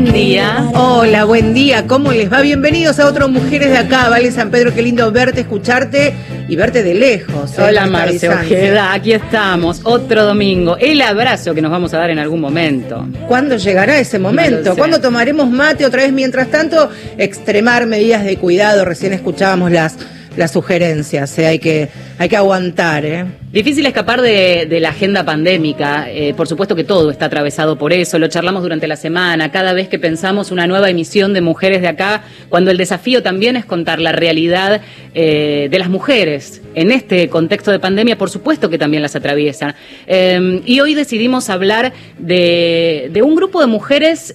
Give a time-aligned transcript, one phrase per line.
[0.00, 0.72] buen día.
[0.74, 1.86] Hola, buen día.
[1.86, 2.40] ¿Cómo les va?
[2.40, 4.08] Bienvenidos a otros Mujeres de Acá.
[4.08, 6.12] Vale, San Pedro, qué lindo verte, escucharte
[6.48, 7.56] y verte de lejos.
[7.56, 7.62] ¿eh?
[7.62, 8.92] Hola, Marce Ojeda.
[8.92, 10.76] Aquí estamos, otro domingo.
[10.78, 13.06] El abrazo que nos vamos a dar en algún momento.
[13.28, 14.74] ¿Cuándo llegará ese momento?
[14.74, 16.12] ¿Cuándo tomaremos mate otra vez?
[16.12, 18.84] Mientras tanto, extremar medidas de cuidado.
[18.84, 19.96] Recién escuchábamos las
[20.36, 21.46] las sugerencias, ¿eh?
[21.46, 21.88] hay, que,
[22.18, 23.04] hay que aguantar.
[23.04, 23.24] ¿eh?
[23.52, 28.18] Difícil escapar de, la agenda pandémica, eh, por supuesto que todo está atravesado por eso,
[28.18, 31.88] lo charlamos durante la semana, cada vez que pensamos una nueva emisión de Mujeres de
[31.88, 34.80] Acá, cuando el desafío también es contar la realidad
[35.14, 39.74] eh, de las mujeres en este contexto de pandemia, por supuesto que también las atraviesan.
[40.08, 44.34] y hoy decidimos hablar de, de un grupo de mujeres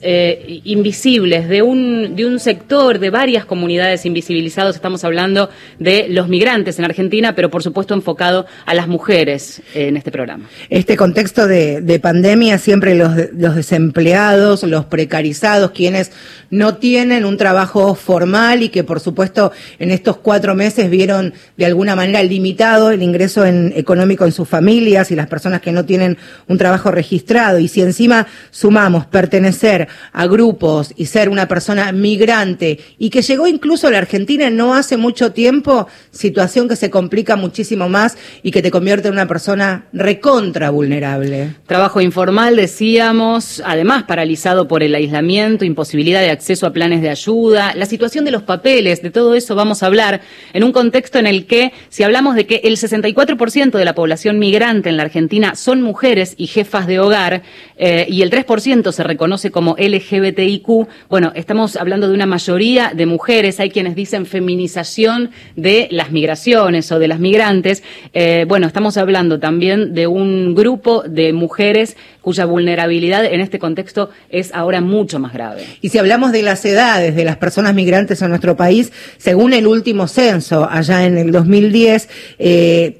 [0.63, 6.79] invisibles, de un, de un sector, de varias comunidades invisibilizados, estamos hablando de los migrantes
[6.79, 10.49] en Argentina, pero por supuesto enfocado a las mujeres en este programa.
[10.69, 16.11] Este contexto de, pandemia, siempre los, los desempleados, los precarizados, quienes
[16.49, 21.65] no tienen un trabajo formal y que por supuesto en estos cuatro meses vieron de
[21.65, 25.85] alguna manera limitado el ingreso en, económico en sus familias y las personas que no
[25.85, 26.17] tienen
[26.47, 27.59] un trabajo registrado.
[27.59, 33.47] Y si encima sumamos pertenecer a grupos y ser una persona migrante y que llegó
[33.47, 37.58] incluso a la Argentina no hace mucho tiempo, situación que se complica muchísimo
[37.89, 41.55] más y que te convierte en una persona recontra vulnerable.
[41.67, 47.73] Trabajo informal, decíamos, además paralizado por el aislamiento, imposibilidad de acceso a planes de ayuda,
[47.75, 50.21] la situación de los papeles, de todo eso vamos a hablar
[50.53, 54.39] en un contexto en el que, si hablamos de que el 64% de la población
[54.39, 57.43] migrante en la Argentina son mujeres y jefas de hogar,
[57.77, 63.05] eh, y el 3% se reconoce como LGBTIQ, bueno, estamos hablando de una mayoría de
[63.05, 67.48] mujeres, hay quienes dicen feminización de las migraciones o de las migrantes,
[68.13, 74.09] eh, bueno, estamos hablando también de un grupo de mujeres cuya vulnerabilidad en este contexto
[74.29, 75.63] es ahora mucho más grave.
[75.81, 79.67] Y si hablamos de las edades de las personas migrantes en nuestro país, según el
[79.67, 82.99] último censo, allá en el 2010, eh,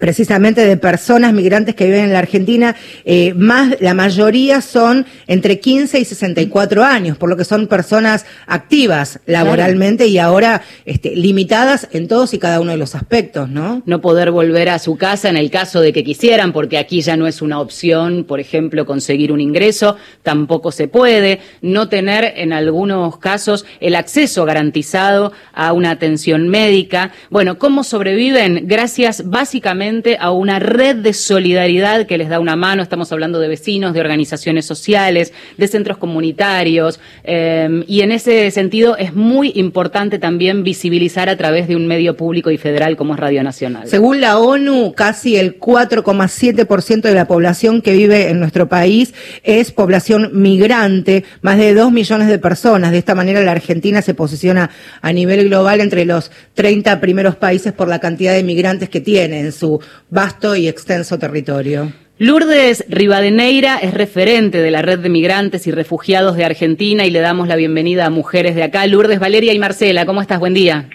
[0.00, 2.74] precisamente de personas migrantes que viven en la Argentina,
[3.04, 8.24] eh, más la mayoría son entre 15 y 64 años, por lo que son personas
[8.46, 13.82] activas laboralmente y ahora este, limitadas en todos y cada uno de los aspectos, ¿no?
[13.84, 17.16] No poder volver a su casa en el caso de que quisieran, porque aquí ya
[17.18, 22.54] no es una opción, por ejemplo, conseguir un ingreso, tampoco se puede, no tener en
[22.54, 27.12] algunos casos el acceso garantizado a una atención médica.
[27.28, 28.62] Bueno, ¿cómo sobreviven?
[28.66, 29.89] Gracias básicamente
[30.20, 32.80] a una red de solidaridad que les da una mano.
[32.80, 37.00] Estamos hablando de vecinos, de organizaciones sociales, de centros comunitarios.
[37.24, 42.16] Em, y en ese sentido es muy importante también visibilizar a través de un medio
[42.16, 43.88] público y federal como es Radio Nacional.
[43.88, 49.12] Según la ONU, casi el 4,7% de la población que vive en nuestro país
[49.42, 52.92] es población migrante, más de 2 millones de personas.
[52.92, 54.70] De esta manera la Argentina se posiciona
[55.02, 59.40] a nivel global entre los 30 primeros países por la cantidad de migrantes que tiene
[59.40, 59.79] en su
[60.10, 61.92] vasto y extenso territorio.
[62.18, 67.20] Lourdes Rivadeneira es referente de la red de migrantes y refugiados de Argentina y le
[67.20, 68.86] damos la bienvenida a mujeres de acá.
[68.86, 70.38] Lourdes, Valeria y Marcela, ¿cómo estás?
[70.38, 70.86] Buen día.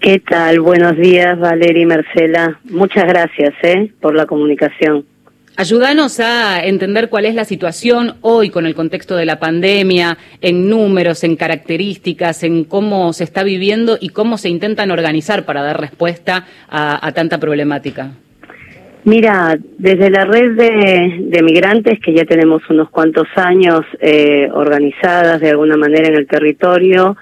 [0.00, 0.60] ¿Qué tal?
[0.60, 2.60] Buenos días, Valeria y Marcela.
[2.64, 3.90] Muchas gracias ¿eh?
[4.02, 5.06] por la comunicación.
[5.56, 10.68] Ayúdanos a entender cuál es la situación hoy con el contexto de la pandemia, en
[10.68, 15.80] números, en características, en cómo se está viviendo y cómo se intentan organizar para dar
[15.80, 18.10] respuesta a, tanta problemática.
[19.04, 25.50] Mira, desde la red de, migrantes, que ya tenemos unos cuantos años eh, organizadas de
[25.50, 27.14] alguna manera en el territorio,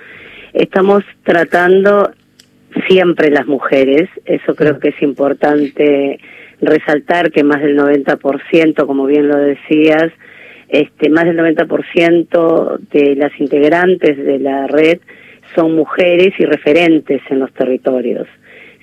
[0.52, 2.12] estamos tratando
[2.88, 6.20] siempre las mujeres, eso creo que es importante
[6.60, 10.12] resaltar que más del 90%, como bien lo decías,
[10.68, 15.00] este, más del 90% de las integrantes de la red
[15.56, 18.28] son mujeres y referentes en los territorios.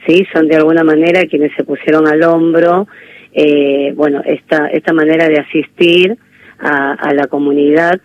[0.06, 2.88] Sí, son de alguna manera quienes se pusieron al hombro,
[3.34, 6.18] eh, bueno, esta esta manera de asistir
[6.60, 8.02] a, la comunidad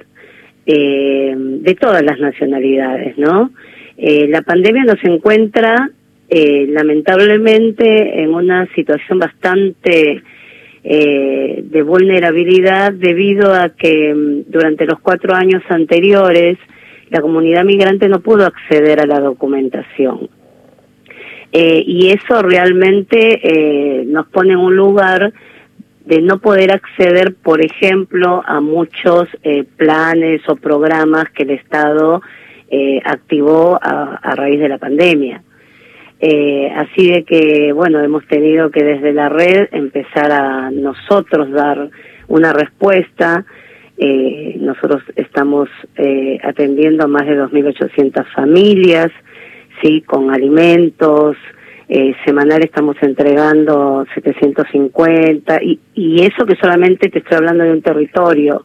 [0.66, 3.50] eh, de todas las nacionalidades, ¿no?
[3.96, 5.90] Eh, la pandemia nos encuentra
[6.28, 10.22] eh, lamentablemente en una situación bastante
[10.82, 16.58] eh, de vulnerabilidad debido a que mm, durante los cuatro años anteriores
[17.10, 20.28] la comunidad migrante no pudo acceder a la documentación.
[21.52, 25.32] Eh, y eso realmente eh, nos pone en un lugar
[26.04, 32.20] de no poder acceder, por ejemplo, a muchos eh, planes o programas que el Estado
[32.70, 35.42] eh, activó a, a raíz de la pandemia.
[36.20, 41.90] Eh, así de que, bueno, hemos tenido que desde la red empezar a nosotros dar
[42.28, 43.44] una respuesta
[43.96, 49.12] Eh, nosotros estamos eh, atendiendo a más de 2.800 familias,
[49.84, 51.36] sí, con alimentos.
[51.86, 57.82] Eh, semanal estamos entregando 750 y, y eso que solamente te estoy hablando de un
[57.82, 58.64] territorio,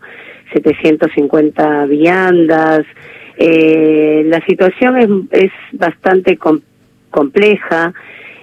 [0.53, 2.85] 750 viandas.
[3.37, 5.09] Eh, la situación es,
[5.43, 6.39] es bastante
[7.09, 7.93] compleja.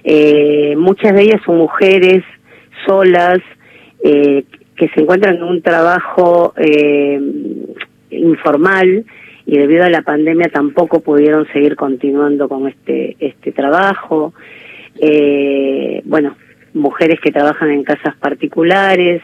[0.03, 2.23] Eh, muchas de ellas son mujeres
[2.85, 3.39] solas
[4.03, 4.43] eh,
[4.75, 7.19] que se encuentran en un trabajo eh,
[8.11, 9.05] informal
[9.47, 14.33] y debido a la pandemia tampoco pudieron seguir continuando con este este trabajo.
[14.99, 16.35] Eh, bueno,
[16.73, 19.21] mujeres que trabajan en casas particulares,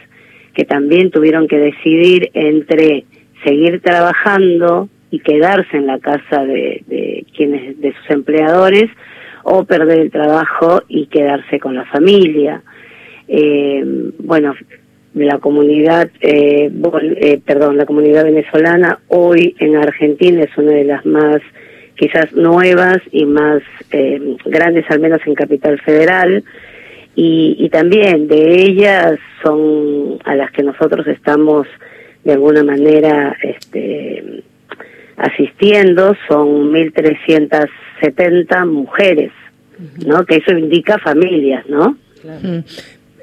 [0.53, 3.03] que también tuvieron que decidir entre
[3.43, 8.89] seguir trabajando y quedarse en la casa de, de quienes de sus empleadores
[9.43, 12.61] o perder el trabajo y quedarse con la familia.
[13.27, 13.83] Eh,
[14.19, 14.55] bueno,
[15.13, 21.05] la comunidad, eh, eh, perdón, la comunidad venezolana hoy en Argentina es una de las
[21.05, 21.41] más
[21.95, 23.61] quizás nuevas y más
[23.91, 26.43] eh, grandes, al menos en Capital Federal,
[27.15, 31.67] y, y también de ellas son a las que nosotros estamos
[32.23, 34.43] de alguna manera este,
[35.17, 39.31] asistiendo, son 1.370 mujeres,
[40.05, 40.25] ¿no?
[40.25, 41.95] Que eso indica familias, ¿no?
[42.21, 42.63] Claro.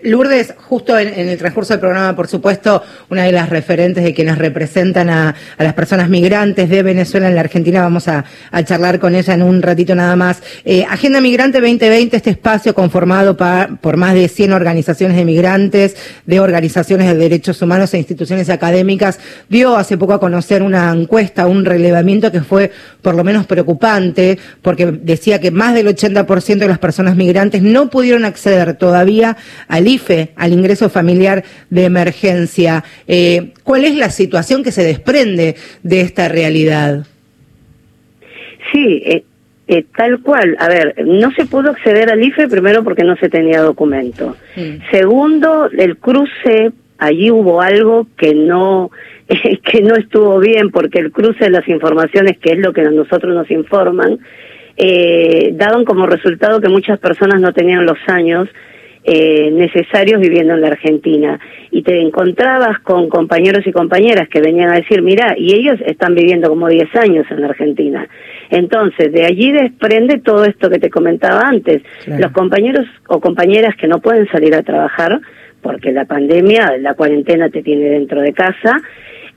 [0.03, 4.39] Lourdes, justo en, el transcurso del programa, por supuesto, una de las referentes de quienes
[4.39, 9.15] representan a, las personas migrantes de Venezuela en la Argentina, vamos a, a charlar con
[9.15, 10.43] ella en un ratito nada más.
[10.65, 16.41] Eh, Agenda Migrante 2020, este espacio conformado por más de 100 organizaciones de migrantes, de
[16.41, 19.19] organizaciones de derechos humanos e instituciones académicas,
[19.49, 22.71] dio hace poco a conocer una encuesta, un relevamiento que fue
[23.03, 27.91] por lo menos preocupante, porque decía que más del 80% de las personas migrantes no
[27.91, 29.37] pudieron acceder todavía
[29.69, 32.85] al IFE, al ingreso familiar de emergencia.
[33.07, 37.07] Eh, ¿Cuál es la situación que se desprende de esta realidad?
[38.73, 39.25] Sí, eh,
[39.69, 40.57] eh, tal cual.
[40.59, 44.37] A ver, no se pudo acceder al IFE primero porque no se tenía documento.
[44.91, 48.91] Segundo, el cruce, allí hubo algo que no
[49.65, 52.91] que no estuvo bien porque el cruce de las informaciones, que es lo que a
[52.91, 54.19] nosotros nos informan,
[54.77, 58.49] eh, daban como resultado que muchas personas no tenían los años
[59.03, 61.41] eh, necesarios viviendo en la Argentina.
[61.71, 66.15] Y te encontrabas con compañeros y compañeras que venían a decir, mira, y ellos están
[66.15, 68.07] viviendo como 10 años en la Argentina.
[68.51, 71.83] Entonces, de allí desprende todo esto que te comentaba antes.
[72.05, 72.23] Claro.
[72.23, 75.21] Los compañeros o compañeras que no pueden salir a trabajar,
[75.63, 78.81] porque la pandemia, la cuarentena te tiene dentro de casa,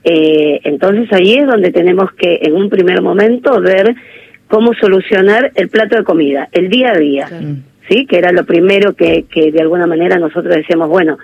[0.02, 3.94] eh, entonces allí es donde tenemos que, en un primer momento, ver
[4.48, 7.26] cómo solucionar el plato de comida, el día a día.
[7.26, 7.46] Claro.
[7.88, 8.06] ¿Sí?
[8.06, 11.18] Que era lo primero que, que de alguna manera nosotros decíamos, bueno,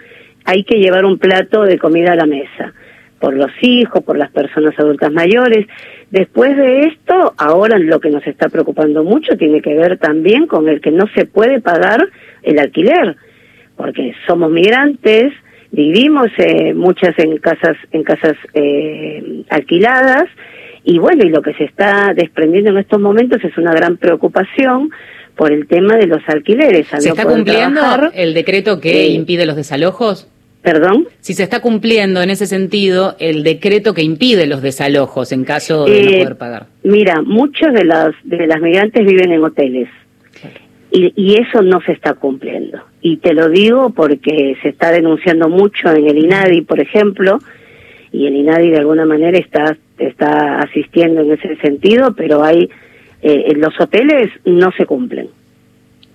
[0.44, 2.72] hay que llevar un plato de comida a la mesa,
[3.18, 5.66] por los hijos, por las personas adultas mayores.
[6.10, 10.68] Después de esto, ahora lo que nos está preocupando mucho tiene que ver también con
[10.68, 12.08] el que no se puede pagar
[12.42, 13.16] el alquiler,
[13.76, 15.32] porque somos migrantes,
[15.70, 20.24] vivimos eh, muchas en casas en casas eh, alquiladas
[20.82, 24.90] y bueno y lo que se está desprendiendo en estos momentos es una gran preocupación
[25.36, 26.86] por el tema de los alquileres.
[26.98, 30.28] ¿Se está cumpliendo trabajar, el decreto que eh, impide los desalojos?
[30.62, 31.08] ¿Perdón?
[31.20, 35.86] Si se está cumpliendo en ese sentido el decreto que impide los desalojos en caso
[35.86, 36.66] de eh, no poder pagar.
[36.82, 39.88] Mira, muchos de las, de las migrantes viven en hoteles.
[40.92, 42.80] Y, y, eso no se está cumpliendo.
[43.00, 47.38] Y te lo digo porque se está denunciando mucho en el INADI, por ejemplo,
[48.12, 52.68] y el INADI de alguna manera está, está asistiendo en ese sentido, pero hay
[53.22, 55.28] eh, los hoteles no se cumplen.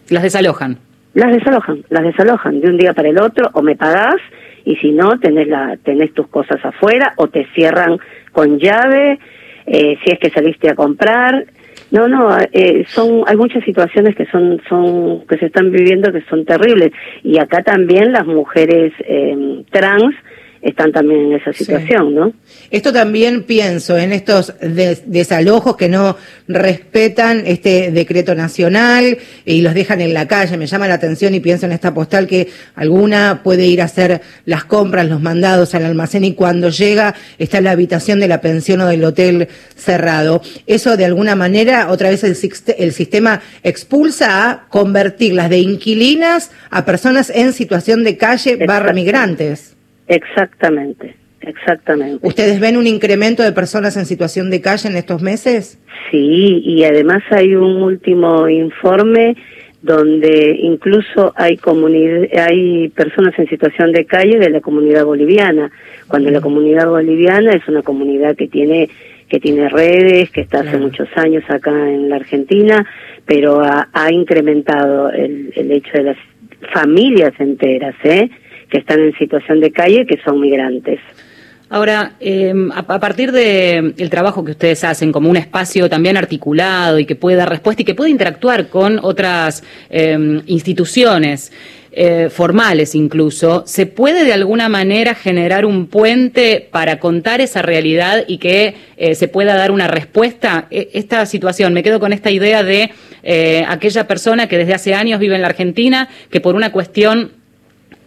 [0.09, 0.77] ¿Las desalojan?
[1.13, 4.17] Las desalojan, las desalojan de un día para el otro, o me pagás,
[4.65, 7.97] y si no, tenés, la, tenés tus cosas afuera, o te cierran
[8.31, 9.19] con llave,
[9.65, 11.45] eh, si es que saliste a comprar.
[11.91, 16.21] No, no, eh, son, hay muchas situaciones que son, son, que se están viviendo que
[16.21, 16.91] son terribles.
[17.23, 20.15] Y acá también las mujeres eh, trans,
[20.65, 22.15] están también en esa situación, sí.
[22.15, 22.33] ¿no?
[22.71, 26.17] Esto también pienso en estos des desalojos que no
[26.47, 30.57] respetan este decreto nacional y los dejan en la calle.
[30.57, 34.21] Me llama la atención y pienso en esta postal que alguna puede ir a hacer
[34.45, 38.41] las compras, los mandados al almacén y cuando llega está en la habitación de la
[38.41, 40.41] pensión o del hotel cerrado.
[40.65, 42.35] Eso de alguna manera, otra vez el,
[42.79, 49.74] el sistema expulsa a convertirlas de inquilinas a personas en situación de calle barra migrantes.
[50.07, 52.25] Exactamente, exactamente.
[52.25, 55.79] ¿Ustedes ven un incremento de personas en situación de calle en estos meses?
[56.11, 59.35] Sí, y además hay un último informe
[59.81, 61.59] donde incluso hay
[62.39, 65.71] hay personas en situación de calle de la comunidad boliviana,
[66.07, 68.89] cuando la comunidad boliviana es una comunidad que tiene
[69.29, 72.85] que tiene redes, que está hace muchos años acá en la Argentina,
[73.25, 76.17] pero ha, incrementado el, el hecho de las
[76.71, 78.29] familias enteras, ¿eh?
[78.75, 80.99] Que están en situación de calle, que son migrantes.
[81.69, 86.99] Ahora, em, a, partir del el trabajo que ustedes hacen como un espacio también articulado
[86.99, 91.53] y que puede dar respuesta y que puede interactuar con otras em, instituciones,
[91.93, 98.25] eh, formales incluso, ¿se puede de alguna manera generar un puente para contar esa realidad
[98.27, 100.67] y que eh, se pueda dar una respuesta?
[100.69, 102.91] E, esta situación, me quedo con esta idea de
[103.23, 107.31] eh, aquella persona que desde hace años vive en la Argentina, que por una cuestión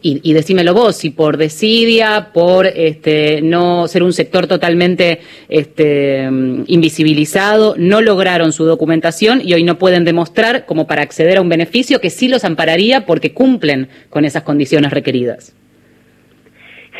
[0.03, 6.29] y, y, decímelo vos, si por desidia, por este, no ser un sector totalmente este,
[6.67, 11.49] invisibilizado, no lograron su documentación y hoy no pueden demostrar como para acceder a un
[11.49, 15.55] beneficio que sí los ampararía porque cumplen con esas condiciones requeridas.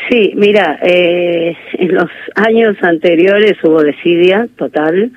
[0.09, 5.11] Sí, mira, eh, en los años anteriores hubo desidia total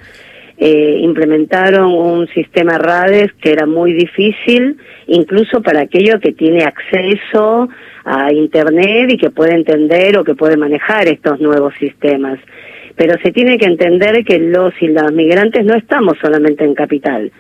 [0.59, 7.69] eh, implementaron un sistema RADES que era muy difícil, incluso para aquello que tiene acceso
[8.05, 12.39] a Internet y que puede entender o que puede manejar estos nuevos sistemas.
[12.95, 17.33] Pero se tiene que entender que los y las migrantes no estamos solamente en capital,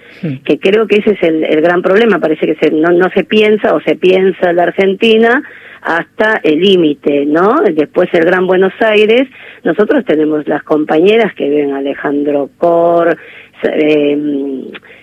[0.44, 2.18] que creo que ese es el, gran problema.
[2.18, 5.42] Parece que se, no, no se piensa o se piensa la Argentina
[5.82, 7.56] hasta el límite, ¿no?
[7.74, 9.28] Después el Gran Buenos Aires,
[9.64, 13.16] nosotros tenemos las compañeras que viven Alejandro Cor,
[13.64, 14.16] eh,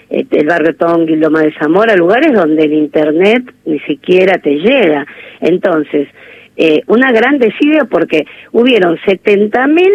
[0.09, 5.05] el barrio Tongui, Loma de Zamora, lugares donde el Internet ni siquiera te llega.
[5.41, 6.07] Entonces,
[6.55, 9.91] eh, una gran desidia porque hubieron 70 mil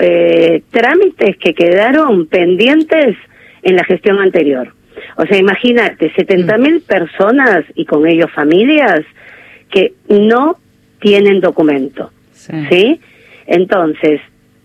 [0.00, 3.16] eh, trámites que quedaron pendientes
[3.62, 4.74] en la gestión anterior.
[5.16, 9.04] O sea, imagínate, 70 mil personas y con ellos familias
[9.72, 10.58] que no
[11.00, 12.10] tienen documento.
[12.32, 13.00] Sí.
[13.46, 14.20] Entonces,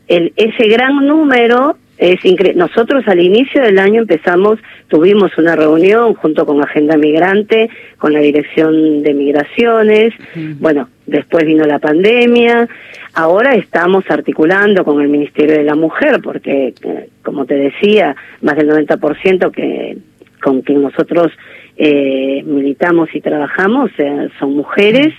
[0.08, 2.60] el, ese gran número es increíble.
[2.60, 8.20] Nosotros al inicio del año empezamos, tuvimos una reunión junto con Agenda Migrante, con la
[8.20, 10.14] Dirección de Migraciones.
[10.60, 12.68] Bueno, después vino la pandemia.
[13.14, 18.56] Ahora estamos articulando con el Ministerio de la Mujer, porque, eh, como te decía, más
[18.58, 19.98] del 90% que
[20.40, 21.32] con quien nosotros
[21.78, 25.14] eh, militamos y trabajamos eh, son mujeres,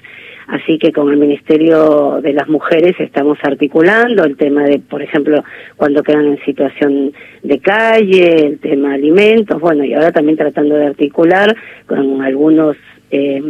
[0.49, 5.45] así que con el Ministerio de las Mujeres estamos articulando el tema de, por ejemplo,
[5.77, 7.13] cuando quedan en situación
[7.45, 11.55] de calle, el tema alimentos, bueno, y ahora también tratando de articular
[11.87, 12.77] con algunos
[13.11, 13.41] eh,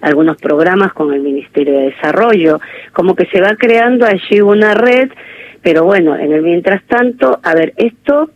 [0.00, 2.60] algunos programas con el Ministerio de Desarrollo,
[2.92, 5.10] como que se va creando allí una red,
[5.62, 8.30] pero bueno, en el mientras tanto, a ver, esto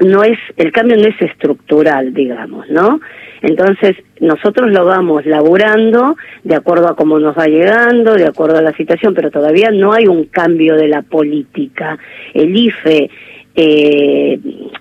[0.00, 3.00] no es, el cambio no es estructural, digamos, ¿no?
[3.42, 8.62] Entonces, nosotros lo vamos laburando de acuerdo a cómo nos va llegando, de acuerdo a
[8.62, 11.98] la situación, pero todavía no hay un cambio de la política.
[12.34, 13.10] El IFE
[13.54, 14.40] eh,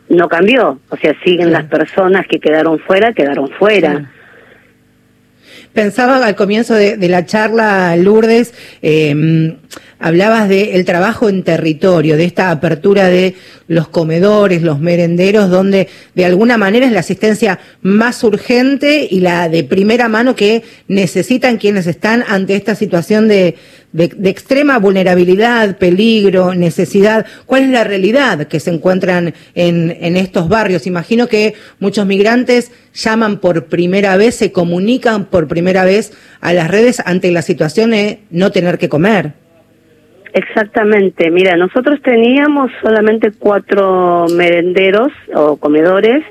[0.09, 4.11] no cambió, o sea, siguen las personas que quedaron fuera, quedaron fuera.
[5.73, 9.55] Pensaba al comienzo de, la charla, Lourdes, eh,
[9.99, 13.35] hablabas del el trabajo en territorio, de esta apertura de
[13.67, 19.49] los comedores, los merenderos, donde de alguna manera es la asistencia más urgente y la
[19.49, 23.55] de primera mano que necesitan quienes están ante esta situación de,
[23.91, 27.25] de, extrema vulnerabilidad, peligro, necesidad.
[27.45, 30.87] ¿Cuál es la realidad que se encuentran en, en estos barrios?
[30.87, 36.69] Imagino que muchos migrantes llaman por primera vez, se comunican por primera vez a las
[36.69, 39.46] redes ante la situación de no tener que comer.
[40.33, 46.23] Exactamente, mira, nosotros teníamos solamente cuatro merenderos o comedores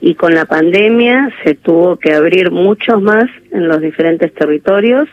[0.00, 5.08] y con la pandemia se tuvo que abrir muchos más en los diferentes territorios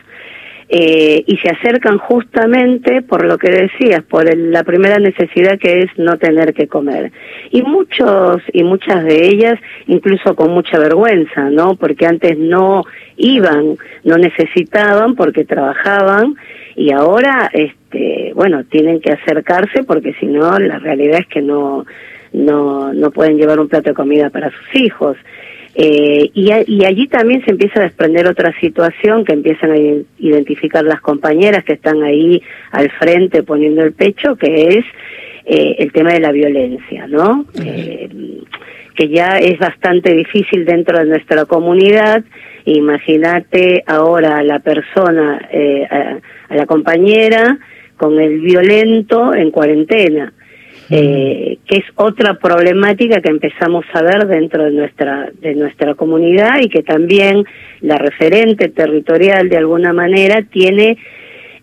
[0.72, 5.98] eh, y se acercan justamente por lo que decías, por la primera necesidad que es
[5.98, 7.10] no tener que comer.
[7.50, 9.58] Y muchos y muchas de ellas
[9.88, 11.74] incluso con mucha vergüenza, ¿no?
[11.74, 12.84] Porque antes no
[13.16, 16.36] iban, no necesitaban porque trabajaban
[16.76, 21.84] y ahora este bueno tienen que acercarse porque si no la realidad es que no
[22.32, 25.16] no no pueden llevar un plato de comida para sus hijos
[25.82, 29.78] eh, y, y allí también se empieza a desprender otra situación que empiezan a
[30.18, 34.84] identificar las compañeras que están ahí al frente poniendo el pecho que es
[35.46, 38.10] eh, el tema de la violencia no eh,
[38.94, 42.22] que ya es bastante difícil dentro de nuestra comunidad.
[42.66, 47.58] Imagínate ahora a la persona eh, a la compañera
[47.96, 50.34] con el violento en cuarentena.
[50.90, 56.60] Eh, que es otra problemática que empezamos a ver dentro de nuestra de nuestra comunidad
[56.60, 57.44] y que también
[57.80, 60.98] la referente territorial de alguna manera tiene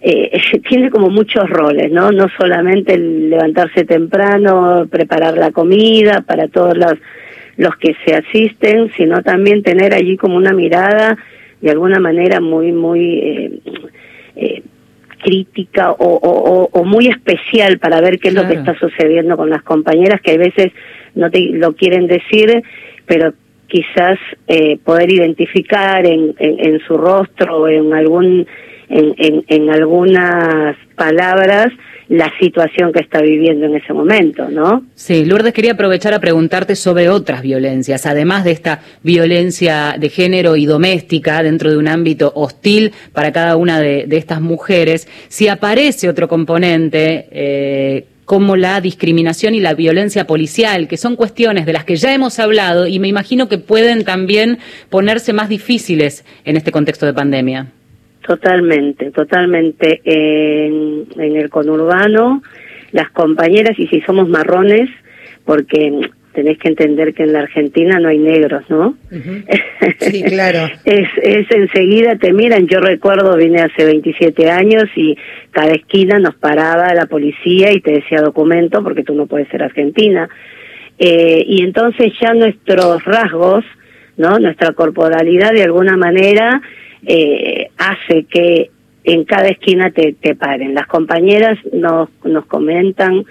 [0.02, 2.12] eh, tiene como muchos roles, ¿no?
[2.12, 6.94] No solamente el levantarse temprano, preparar la comida para todos los,
[7.58, 11.18] los que se asisten, sino también tener allí como una mirada
[11.62, 13.60] de alguna manera muy, muy eh,
[14.36, 14.64] eh,
[15.22, 19.64] crítica o, o, muy especial para ver qué es lo que está sucediendo con las
[19.64, 20.72] compañeras que a veces
[21.16, 22.64] no te lo quieren decir,
[23.06, 23.34] pero
[23.68, 28.48] quizás eh, poder identificar en, en, su rostro o en algún
[28.90, 31.68] en, en, en algunas palabras
[32.10, 34.84] la situación que está viviendo en ese momento, ¿no?
[34.96, 40.56] Sí, Lourdes quería aprovechar a preguntarte sobre otras violencias, además de esta violencia de género
[40.56, 46.10] y doméstica dentro de un ámbito hostil para cada una de, estas mujeres, si aparece
[46.10, 51.86] otro componente eh, como la discriminación y la violencia policial, que son cuestiones de las
[51.86, 54.60] que ya hemos hablado y me imagino que pueden también
[54.90, 57.68] ponerse más difíciles en este contexto de pandemia.
[58.22, 60.02] Totalmente, totalmente.
[60.04, 62.42] En, en el conurbano,
[62.92, 64.90] las compañeras, y si somos marrones,
[65.46, 68.96] porque tenés que entender que en la Argentina no hay negros, ¿no?
[70.00, 70.70] Sí, claro.
[70.86, 72.68] es, es enseguida te miran.
[72.68, 75.18] Yo recuerdo, vine hace 27 años y
[75.50, 79.64] cada esquina nos paraba la policía y te decía documento porque tú no puedes ser
[79.64, 80.30] argentina.
[81.00, 83.66] Eh, y entonces ya nuestros rasgos,
[84.18, 84.38] ¿no?
[84.38, 86.62] Nuestra corporalidad de alguna manera
[87.06, 88.72] eh, hace que
[89.04, 90.74] en cada esquina te, te paren.
[90.74, 93.26] Las compañeras nos, nos comentan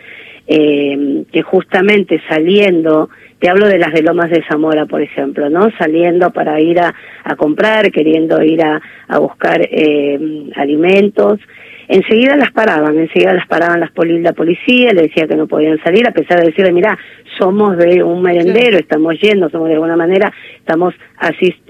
[0.46, 5.68] eh, que justamente saliendo, te hablo de las de Lomas de Zamora, por ejemplo, ¿no?
[5.78, 6.94] Saliendo para ir a,
[7.24, 11.40] a comprar, queriendo ir a, a buscar eh, alimentos,
[11.88, 16.06] enseguida las paraban, enseguida las paraban las la policía, le decía que no podían salir,
[16.06, 16.98] a pesar de decirle, mira,
[17.38, 20.94] somos de un merendero, estamos yendo, somos de alguna manera, estamos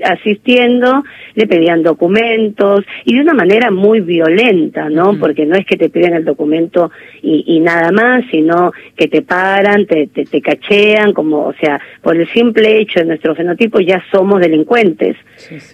[0.01, 1.05] asistiendo,
[1.35, 5.19] le pedían documentos y de una manera muy violenta, ¿no?
[5.19, 6.91] Porque no es que te piden el documento
[7.23, 12.29] y, nada más, sino que te paran, te, te, cachean, como, o sea, por el
[12.33, 15.17] simple hecho de nuestro fenotipo ya somos delincuentes,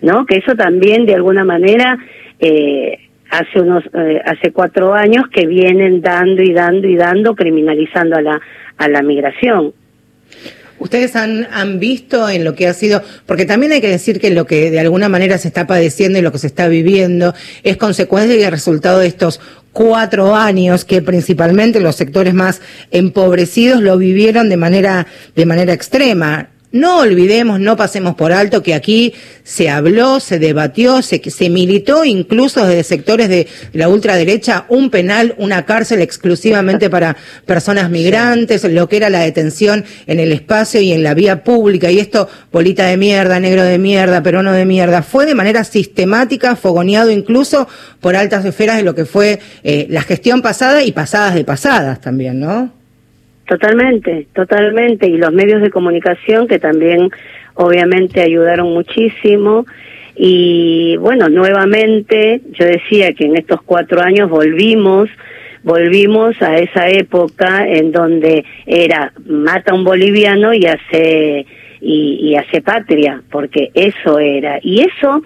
[0.03, 0.27] ¿no?
[0.27, 1.99] Que eso también de alguna manera...
[2.45, 2.99] Eh,
[3.33, 8.23] hace unos eh, hace cuatro años que vienen dando y dando y dando criminalizando a
[8.23, 8.41] la
[8.77, 9.73] a la migración
[10.83, 14.33] Ustedes han, han visto en lo que ha sido, porque también hay que decir que
[14.33, 17.77] lo que de alguna manera se está padeciendo y lo que se está viviendo es
[17.77, 19.41] consecuencia y el resultado de estos
[19.73, 26.49] cuatro años que principalmente los sectores más empobrecidos lo vivieron de manera, de manera extrema.
[26.73, 29.13] No olvidemos, no pasemos por alto que aquí
[29.45, 35.35] se habló, se debatió, se, se militó incluso desde sectores de la ultraderecha un penal,
[35.37, 40.93] una cárcel exclusivamente para personas migrantes, lo que era la detención en el espacio y
[40.93, 41.91] en la vía pública.
[41.91, 46.57] Y esto, bolita de mierda, negro de mierda, peruano de mierda, fue de manera sistemática,
[46.57, 47.69] fogoneado incluso
[48.01, 52.01] por altas esferas de lo que fue eh, la gestión pasada y pasadas de pasadas
[52.01, 52.82] también, ¿no?
[53.53, 55.07] Totalmente, totalmente.
[55.07, 57.11] Y los medios de comunicación que también
[57.53, 59.67] obviamente ayudaron muchísimo.
[60.17, 65.11] Y bueno, nuevamente yo decía que en estos cuatro años volvimos,
[65.65, 71.45] volvimos a esa época en donde era mata a un boliviano y hace,
[71.83, 74.61] y, y hace patria, porque eso era.
[74.63, 75.23] Y eso,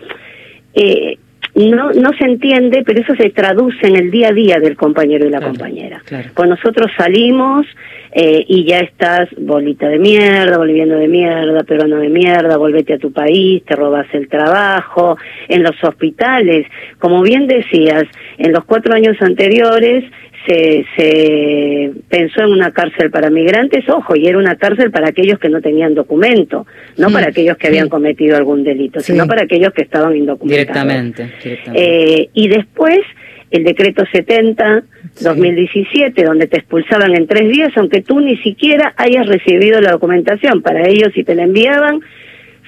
[0.75, 1.17] eh,
[1.57, 5.27] no, no se entiende, pero eso se traduce en el día a día del compañero
[5.27, 6.03] y la compañera.
[6.35, 7.67] Pues nosotros salimos
[8.13, 12.99] eh, y ya estás bolita de mierda, boliviano de mierda, peruano de mierda, volvete a
[12.99, 15.17] tu país, te robas el trabajo,
[15.49, 16.67] en los hospitales.
[16.99, 18.05] Como bien decías,
[18.37, 20.05] en los cuatro años anteriores
[20.47, 25.39] se, se pensó en una cárcel para migrantes, ojo, y era una cárcel para aquellos
[25.39, 29.73] que no tenían documento, no para aquellos que habían cometido algún delito, sino para aquellos
[29.73, 30.67] que estaban indocumentados.
[30.67, 31.31] Directamente.
[31.75, 33.01] Eh, y después
[33.51, 34.83] el decreto 70
[35.21, 40.63] 2017 donde te expulsaban en tres días aunque tú ni siquiera hayas recibido la documentación
[40.63, 42.01] para ellos si te la enviaban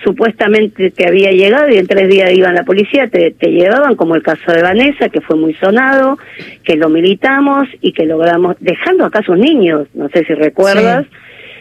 [0.03, 4.15] supuestamente te había llegado y en tres días iban la policía, te, te llevaban, como
[4.15, 6.19] el caso de Vanessa, que fue muy sonado,
[6.65, 11.07] que lo militamos y que logramos, dejando acá a sus niños, no sé si recuerdas,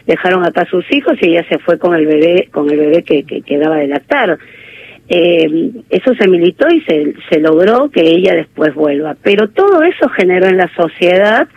[0.06, 3.04] dejaron acá a sus hijos y ella se fue con el bebé, con el bebé
[3.04, 4.38] que, que quedaba de lactar.
[5.10, 9.16] Eh, eso se militó y se, se logró que ella después vuelva.
[9.22, 11.48] Pero todo eso generó en la sociedad,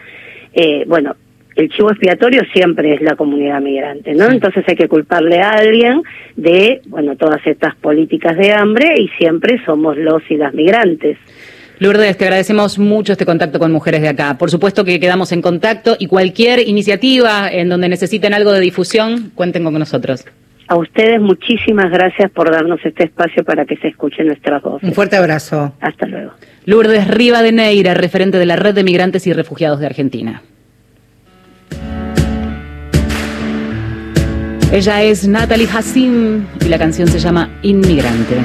[0.52, 1.16] eh, bueno,
[1.60, 4.30] el chivo expiatorio siempre es la comunidad migrante, ¿no?
[4.30, 6.02] Entonces hay que culparle a alguien
[6.36, 11.18] de, bueno, todas estas políticas de hambre y siempre somos los y las migrantes.
[11.78, 14.36] Lourdes, te agradecemos mucho este contacto con Mujeres de Acá.
[14.36, 19.30] Por supuesto que quedamos en contacto y cualquier iniciativa en donde necesiten algo de difusión,
[19.34, 20.26] cuenten con nosotros.
[20.68, 24.88] A ustedes muchísimas gracias por darnos este espacio para que se escuchen nuestras voces.
[24.88, 25.74] Un fuerte abrazo.
[25.80, 26.32] Hasta luego.
[26.64, 30.42] Lourdes Rivadeneira, referente de la Red de Migrantes y Refugiados de Argentina.
[34.72, 38.36] Ella es Natalie Hassim y la canción se llama Inmigrante.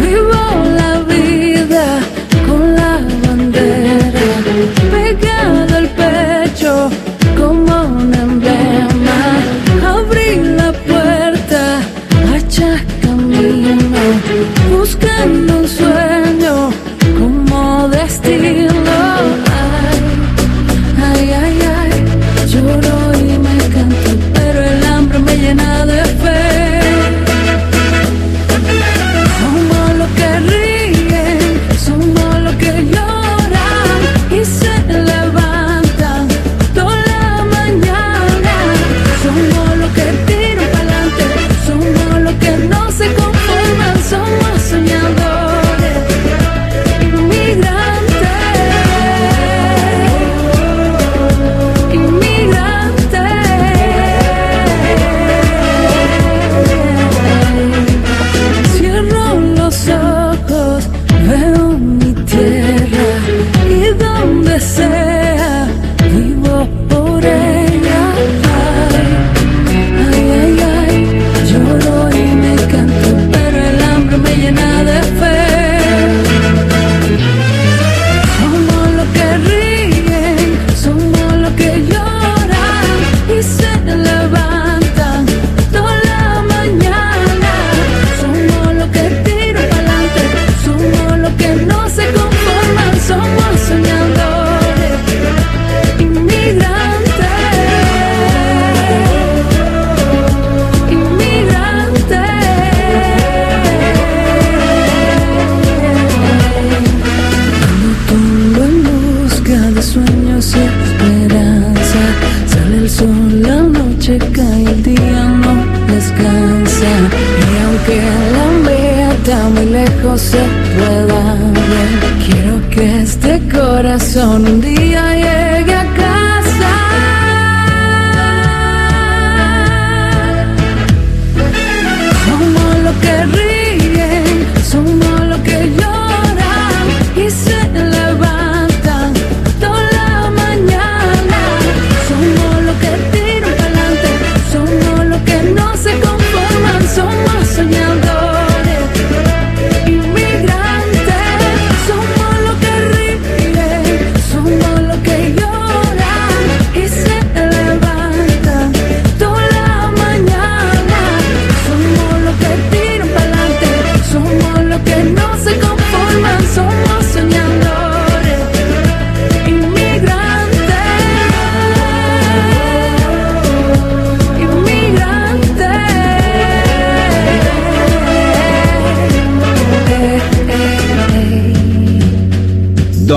[0.00, 0.42] Vivo
[0.74, 2.00] la vida
[2.48, 4.20] con la bandera
[4.90, 6.90] pegada al pecho
[7.36, 9.20] como un emblema.
[9.86, 11.82] Abrí la puerta,
[12.34, 14.00] hacha camino,
[14.70, 16.70] buscando un sueño
[17.18, 18.61] como destino.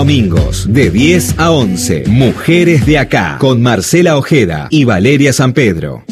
[0.06, 2.04] Domingos de 10 a 11.
[2.06, 3.38] Mujeres de acá.
[3.40, 6.04] Con Marcela Ojeda y Valeria San Pedro.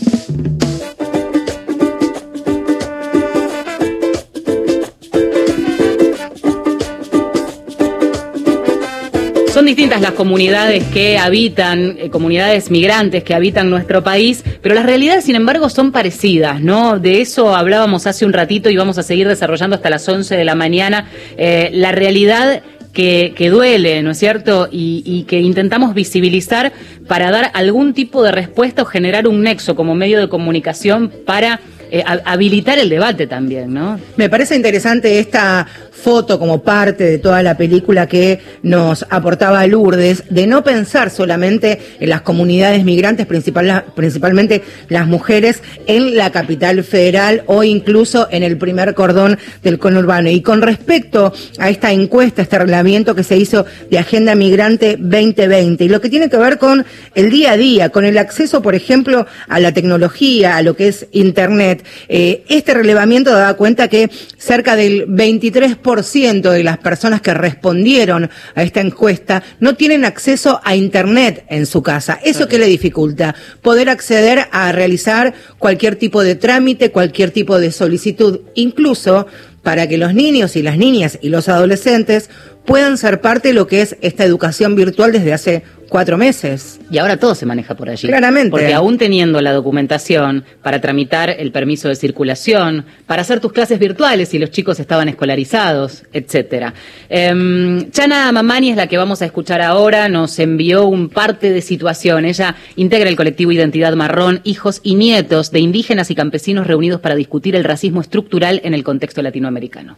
[9.54, 14.88] Son distintas las comunidades que habitan, eh, comunidades migrantes que habitan nuestro país, pero las
[14.88, 16.98] realidades, sin embargo, son parecidas, ¿no?
[16.98, 20.44] De eso hablábamos hace un ratito y vamos a seguir desarrollando hasta las 11 de
[20.44, 21.08] la mañana.
[21.38, 24.70] Eh, la realidad que, que, duele, ¿no es cierto?
[24.72, 26.72] Y, y, que intentamos visibilizar
[27.08, 31.60] para dar algún tipo de respuesta o generar un nexo como medio de comunicación para
[31.96, 34.00] eh, habilitar el debate también, ¿no?
[34.18, 40.24] Me parece interesante esta foto como parte de toda la película que nos aportaba Lourdes,
[40.30, 46.84] de no pensar solamente en las comunidades migrantes, principal, principalmente las mujeres, en la capital
[46.84, 50.30] federal o incluso en el primer cordón del conurbano.
[50.30, 55.86] Y con respecto a esta encuesta, este reglamento que se hizo de Agenda Migrante 2020,
[55.86, 58.76] y lo que tiene que ver con el día a día, con el acceso, por
[58.76, 64.10] ejemplo, a la tecnología, a lo que es Internet, eh, este relevamiento da cuenta que
[64.38, 70.76] cerca del 23% de las personas que respondieron a esta encuesta no tienen acceso a
[70.76, 72.20] Internet en su casa.
[72.24, 73.36] ¿Eso qué le dificulta?
[73.62, 79.28] Poder acceder a realizar cualquier tipo de trámite, cualquier tipo de solicitud, incluso
[79.62, 82.30] para que los niños y las niñas y los adolescentes
[82.66, 86.80] puedan ser parte de lo que es esta educación virtual desde hace cuatro meses.
[86.90, 88.08] Y ahora todo se maneja por allí.
[88.08, 88.50] Claramente.
[88.50, 93.78] Porque aún teniendo la documentación para tramitar el permiso de circulación, para hacer tus clases
[93.78, 96.74] virtuales si los chicos estaban escolarizados, etcétera.
[97.10, 101.62] Em, Chana Mamani es la que vamos a escuchar ahora, nos envió un parte de
[101.62, 102.26] situación.
[102.26, 107.14] Ella integra el colectivo Identidad Marrón, hijos y nietos de indígenas y campesinos reunidos para
[107.14, 109.96] discutir el racismo estructural en el contexto latinoamericano.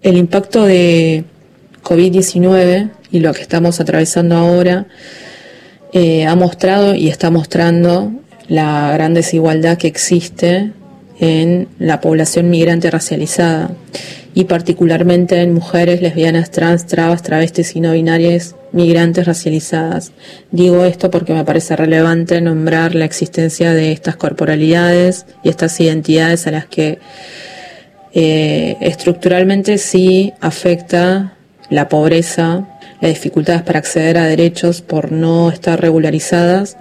[0.00, 1.24] El impacto de
[1.82, 4.86] COVID-19 y lo que estamos atravesando ahora
[5.94, 8.12] eh, ha mostrado y está mostrando
[8.48, 10.72] la gran desigualdad que existe
[11.20, 13.70] en la población migrante racializada
[14.34, 20.10] y particularmente en mujeres lesbianas, trans, trabas, travestis y no binarias migrantes racializadas.
[20.50, 26.48] Digo esto porque me parece relevante nombrar la existencia de estas corporalidades y estas identidades
[26.48, 26.98] a las que
[28.12, 31.34] eh, estructuralmente sí afecta
[31.70, 32.66] la pobreza,
[33.00, 36.76] las dificultades para acceder a derechos por no estar regularizadas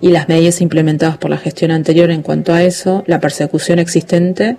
[0.00, 4.56] y las medidas implementadas por la gestión anterior en cuanto a eso, la persecución existente.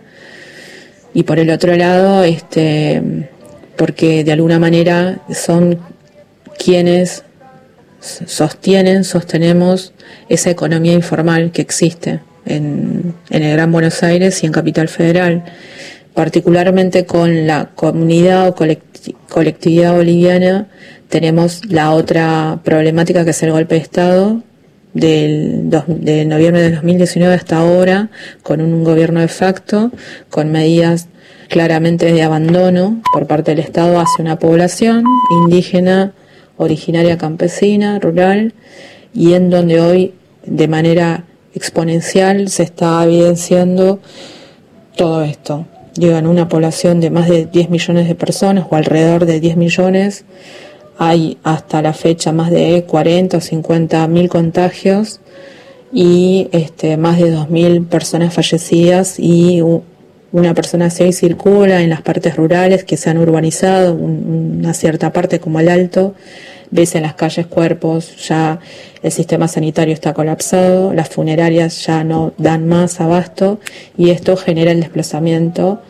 [1.14, 3.02] Y por el otro lado, este,
[3.76, 5.80] porque de alguna manera son
[6.58, 7.24] quienes
[8.00, 9.94] sostienen, sostenemos
[10.30, 15.44] esa economía informal que existe en, en el Gran Buenos Aires y en Capital Federal
[16.14, 18.91] particularmente con la comunidad o colectividad
[19.94, 20.68] boliviana,
[21.10, 24.44] tenemos la otra problemática que es el golpe de Estado
[24.94, 28.10] del de noviembre de 2019 hasta ahora,
[28.44, 29.92] con un gobierno de facto,
[30.30, 31.08] con medidas
[31.48, 35.04] claramente de abandono por parte del Estado hacia una población
[35.44, 36.14] indígena,
[36.58, 38.54] originaria campesina, rural,
[39.14, 40.14] y en donde hoy
[40.46, 44.00] de manera exponencial se está evidenciando
[44.96, 49.40] todo esto llegan una población de más de 10 millones de personas o alrededor de
[49.40, 50.26] 10 millones.
[50.98, 55.20] Hay hasta la fecha más de 40 o 50 mil contagios
[55.94, 59.62] y este, más de 2.000 personas fallecidas y
[60.32, 65.40] una persona así circula en las partes rurales que se han urbanizado, una cierta parte
[65.40, 66.16] como el Alto,
[66.70, 68.60] ves en las calles cuerpos, ya
[69.04, 73.60] el sistema sanitario está colapsado, las funerarias ya no dan más abasto
[73.98, 75.82] y esto genera el desplazamiento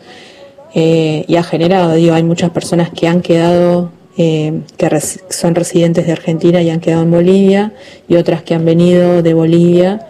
[0.74, 5.00] eh, y ha generado, digo, hay muchas personas que han quedado, eh, que
[5.30, 7.72] son residentes de Argentina y han quedado en Bolivia
[8.08, 10.06] y otras que han venido de Bolivia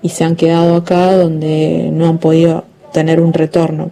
[0.00, 3.90] y se han quedado acá donde no han podido tener un retorno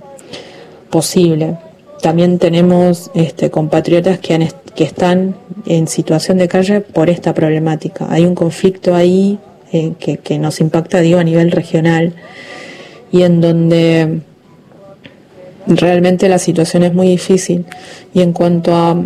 [0.88, 1.58] posible.
[2.00, 5.34] También tenemos este, compatriotas que han, que están
[5.66, 8.06] en situación de calle por esta problemática.
[8.08, 9.38] Hay un conflicto ahí
[9.72, 12.14] eh, que, nos impacta, digo, a nivel regional
[13.10, 14.20] y en donde
[15.66, 17.64] realmente la situación es muy difícil.
[18.14, 19.02] Y en cuanto a,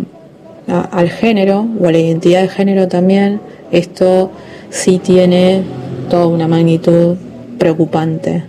[0.91, 4.31] al género o a la identidad de género también, esto
[4.69, 5.63] sí tiene
[6.09, 7.17] toda una magnitud
[7.57, 8.43] preocupante.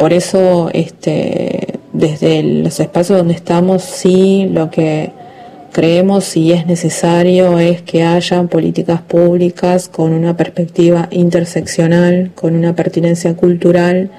[0.00, 5.12] Por eso, este, desde los espacios donde estamos, sí lo que
[5.72, 12.74] creemos y es necesario es que haya políticas públicas con una perspectiva interseccional, con una
[12.74, 14.10] pertinencia cultural.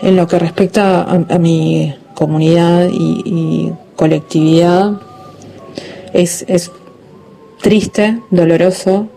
[0.00, 4.92] En lo que respecta a, mi comunidad y, colectividad,
[6.14, 6.70] es, es
[7.60, 9.08] triste, doloroso,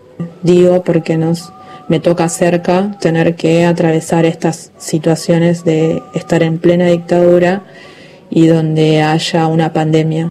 [0.43, 1.53] digo, porque nos
[1.91, 7.65] me toca cerca tener que atravesar estas situaciones de estar en plena dictadura
[8.29, 10.29] y donde haya una pandemia.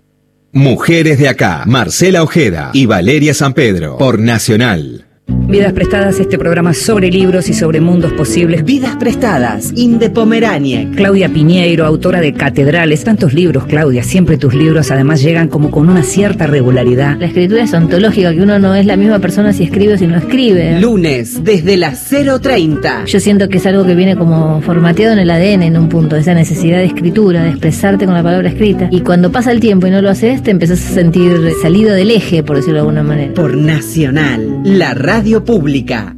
[0.53, 5.10] Mujeres de acá, Marcela Ojeda y Valeria San Pedro, por Nacional.
[5.31, 8.64] Vidas Prestadas, este programa sobre libros y sobre mundos posibles.
[8.64, 10.95] Vidas Prestadas, Inde Pomeraniec.
[10.95, 13.05] Claudia Piñeiro, autora de Catedrales.
[13.05, 14.03] Tantos libros, Claudia.
[14.03, 17.16] Siempre tus libros además llegan como con una cierta regularidad.
[17.19, 20.07] La escritura es ontológica, que uno no es la misma persona si escribe o si
[20.07, 20.81] no escribe.
[20.81, 23.07] Lunes, desde las 0.30.
[23.07, 26.16] Yo siento que es algo que viene como formateado en el ADN en un punto,
[26.16, 28.88] esa necesidad de escritura, de expresarte con la palabra escrita.
[28.90, 32.11] Y cuando pasa el tiempo y no lo haces, te empezás a sentir salido del
[32.11, 33.35] eje, por decirlo de alguna manera.
[33.35, 36.16] Por Nacional, la radio pública.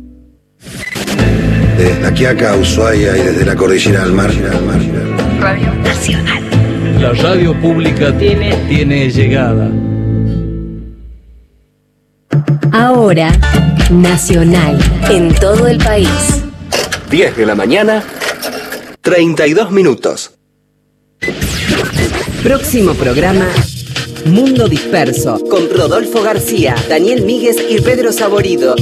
[1.77, 4.31] Desde La Quiaca, Ushuaia y desde la cordillera al mar.
[5.41, 6.43] Radio Nacional.
[7.01, 9.69] La radio pública tiene, tiene llegada.
[12.71, 13.33] Ahora,
[13.91, 14.79] Nacional,
[15.11, 16.45] en todo el país.
[17.11, 18.05] 10 de la mañana,
[19.01, 20.31] 32 minutos.
[22.43, 23.47] Próximo programa
[24.27, 28.77] Mundo Disperso con Rodolfo García, Daniel Míguez y Pedro Saborido.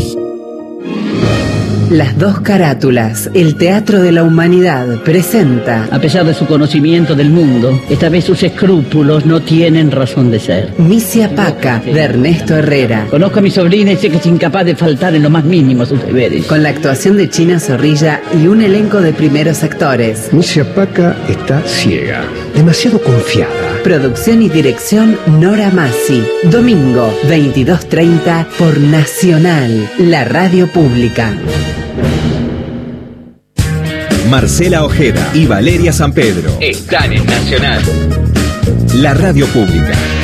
[1.91, 5.89] Las dos carátulas, el Teatro de la Humanidad, presenta.
[5.91, 10.39] A pesar de su conocimiento del mundo, esta vez sus escrúpulos no tienen razón de
[10.39, 10.75] ser.
[10.79, 13.07] Misia Paca, de Ernesto Herrera.
[13.11, 15.83] Conozco a mi sobrina y sé que es incapaz de faltar en lo más mínimo
[15.83, 16.47] a sus deberes.
[16.47, 20.33] Con la actuación de China Zorrilla y un elenco de primeros actores.
[20.33, 22.25] Misia Paca está ciega,
[22.55, 23.60] demasiado confiada.
[23.83, 26.23] Producción y dirección Nora Massi.
[26.45, 31.35] Domingo, 22.30 por Nacional, la radio pública.
[34.29, 37.83] Marcela Ojeda y Valeria San Pedro están en Nacional,
[38.97, 40.20] la radio pública.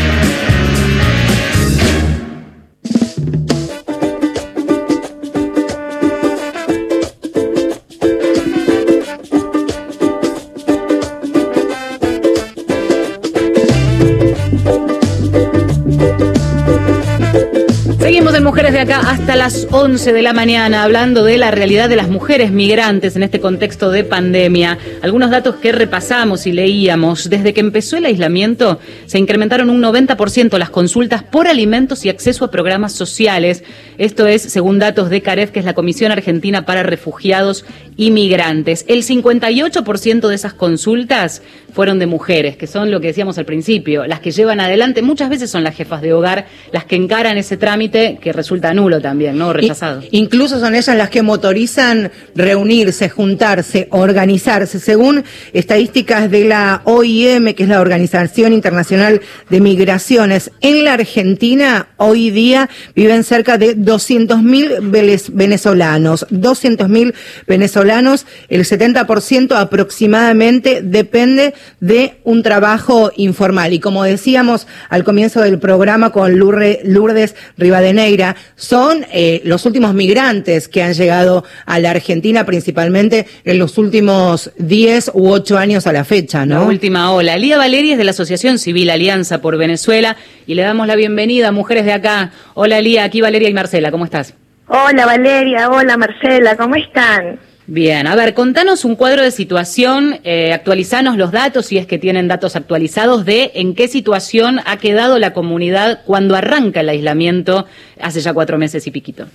[19.26, 23.24] Hasta las 11 de la mañana hablando de la realidad de las mujeres migrantes en
[23.24, 24.78] este contexto de pandemia.
[25.02, 27.28] Algunos datos que repasamos y leíamos.
[27.28, 32.44] Desde que empezó el aislamiento se incrementaron un 90% las consultas por alimentos y acceso
[32.44, 33.64] a programas sociales.
[33.98, 37.64] Esto es según datos de CAREF, que es la Comisión Argentina para Refugiados
[37.96, 38.84] y Migrantes.
[38.86, 44.06] El 58% de esas consultas fueron de mujeres, que son lo que decíamos al principio,
[44.06, 47.56] las que llevan adelante, muchas veces son las jefas de hogar, las que encaran ese
[47.56, 49.52] trámite que resulta nulo también, ¿no?
[49.52, 50.02] Rechazado.
[50.02, 54.78] I- incluso son ellas las que motorizan reunirse, juntarse, organizarse.
[54.78, 61.88] Según estadísticas de la OIM, que es la Organización Internacional de Migraciones, en la Argentina
[61.96, 66.26] hoy día viven cerca de 200.000 venezolanos.
[66.30, 67.14] 200.000
[67.46, 73.72] venezolanos, el 70% aproximadamente depende de un trabajo informal.
[73.72, 80.68] Y como decíamos al comienzo del programa con Lourdes Rivadeneira, son eh, los últimos migrantes
[80.68, 85.92] que han llegado a la Argentina, principalmente en los últimos 10 u 8 años a
[85.92, 86.66] la fecha, La ¿no?
[86.66, 87.36] última ola.
[87.36, 90.16] Lía Valeria es de la Asociación Civil Alianza por Venezuela
[90.46, 92.32] y le damos la bienvenida a Mujeres de Acá.
[92.54, 94.34] Hola Lía, aquí Valeria y Marcela, ¿cómo estás?
[94.68, 97.38] Hola Valeria, hola Marcela, ¿cómo están?
[97.68, 101.98] Bien, a ver, contanos un cuadro de situación, eh, actualizanos los datos, si es que
[101.98, 107.66] tienen datos actualizados, de en qué situación ha quedado la comunidad cuando arranca el aislamiento
[108.00, 109.26] hace ya cuatro meses y piquito.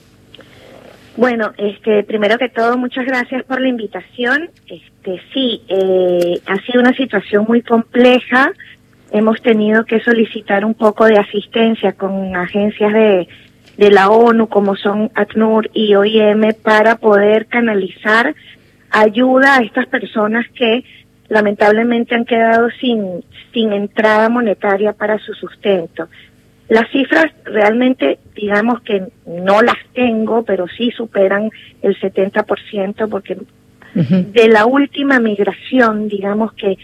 [1.17, 4.49] Bueno, este, primero que todo, muchas gracias por la invitación.
[4.65, 8.53] Este, sí, eh, ha sido una situación muy compleja.
[9.11, 13.27] Hemos tenido que solicitar un poco de asistencia con agencias de,
[13.81, 18.35] de la ONU, como son ACNUR y OIM, para poder canalizar
[18.91, 20.83] ayuda a estas personas que
[21.29, 26.09] lamentablemente han quedado sin, sin entrada monetaria para su sustento.
[26.69, 31.49] Las cifras realmente, digamos que no las tengo, pero sí superan
[31.81, 33.39] el 70%, porque
[33.95, 36.77] de la última migración, digamos que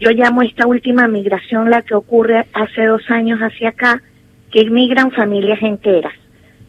[0.00, 4.02] yo llamo esta última migración la que ocurre hace dos años hacia acá,
[4.50, 6.14] que migran familias enteras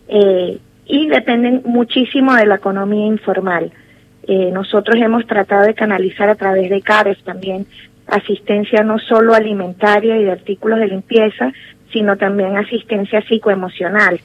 [0.10, 3.72] eh, y dependen muchísimo de la economía informal.
[4.28, 7.66] Eh, nosotros hemos tratado de canalizar a través de CARES también
[8.08, 11.54] asistencia no solo alimentaria y de artículos de limpieza,
[11.94, 14.20] sino también asistencia psicoemocional,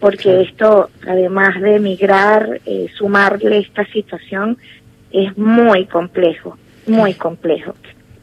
[0.00, 4.58] porque esto, además de migrar, eh, sumarle esta situación,
[5.10, 7.74] es muy complejo, muy complejo.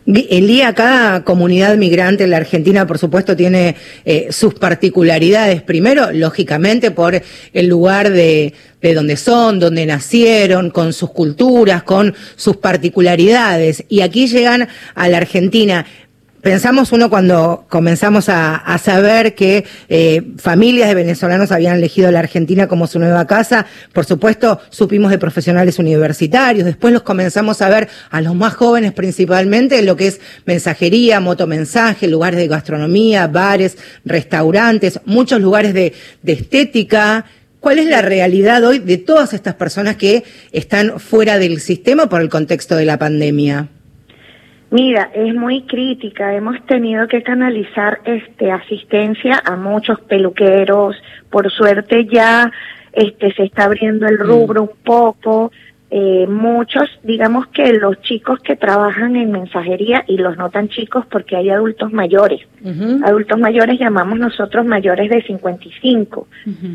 [0.06, 5.62] Elía, cada comunidad migrante en la Argentina, por supuesto, tiene eh, sus particularidades.
[5.62, 7.22] Primero, lógicamente, por
[7.54, 13.86] el lugar de, de donde son, donde nacieron, con sus culturas, con sus particularidades.
[13.88, 15.86] Y aquí llegan a la Argentina.
[16.43, 22.19] Pensamos uno cuando comenzamos a, a saber que eh, familias de venezolanos habían elegido la
[22.19, 27.69] Argentina como su nueva casa, por supuesto supimos de profesionales universitarios, después los comenzamos a
[27.69, 33.27] ver a los más jóvenes principalmente en lo que es mensajería, motomensaje, lugares de gastronomía,
[33.27, 37.23] bares, restaurantes, muchos lugares de, de estética.
[37.62, 42.19] ¿Cuál es la realidad hoy de todas estas personas que están fuera del sistema por
[42.19, 43.69] el contexto de la pandemia?
[44.74, 46.34] Mira, es muy crítica.
[46.34, 50.96] Hemos tenido que canalizar este asistencia a muchos peluqueros.
[51.30, 52.52] Por suerte ya
[52.92, 55.52] este se está abriendo el rubro un poco.
[55.92, 61.06] Eh, muchos, digamos que los chicos que trabajan en mensajería y los no tan chicos
[61.06, 62.42] porque hay adultos mayores.
[63.04, 66.28] Adultos mayores llamamos nosotros mayores de 55,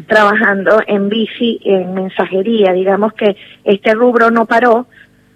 [0.06, 2.72] trabajando en bici, en mensajería.
[2.72, 4.86] Digamos que este rubro no paró,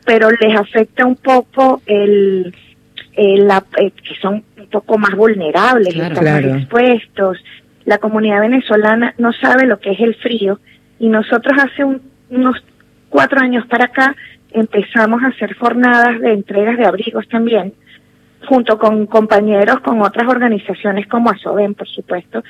[0.05, 2.55] pero les afecta un poco el,
[3.15, 6.15] el la, eh, que son un poco más vulnerables, Claro.
[6.15, 7.39] están más expuestos.
[7.85, 10.61] La comunidad venezolana no sabe lo que es el frío
[10.99, 12.01] y nosotros hace un-
[12.31, 12.57] unos
[13.09, 14.15] cuatro años para acá
[14.53, 17.75] empezamos a hacer jornadas de entregas de abrigos también,
[18.47, 22.43] junto con compañeros con otras organizaciones como ASOBEN, por supuesto,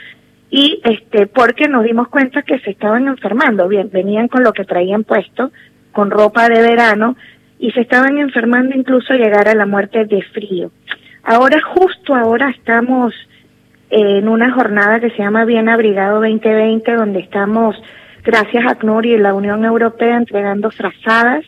[0.50, 4.64] y este porque nos dimos cuenta que se estaban enfermando, bien, venían con lo que
[4.64, 5.50] traían puesto,
[5.92, 7.16] con ropa de verano,
[7.62, 10.72] y se estaban enfermando incluso llegar a la muerte de frío.
[11.22, 13.14] Ahora, justo ahora estamos
[13.88, 17.80] en una jornada que se llama Bien Abrigado 2020, donde estamos,
[18.24, 21.44] gracias a ACNUR y la Unión Europea, entregando frazadas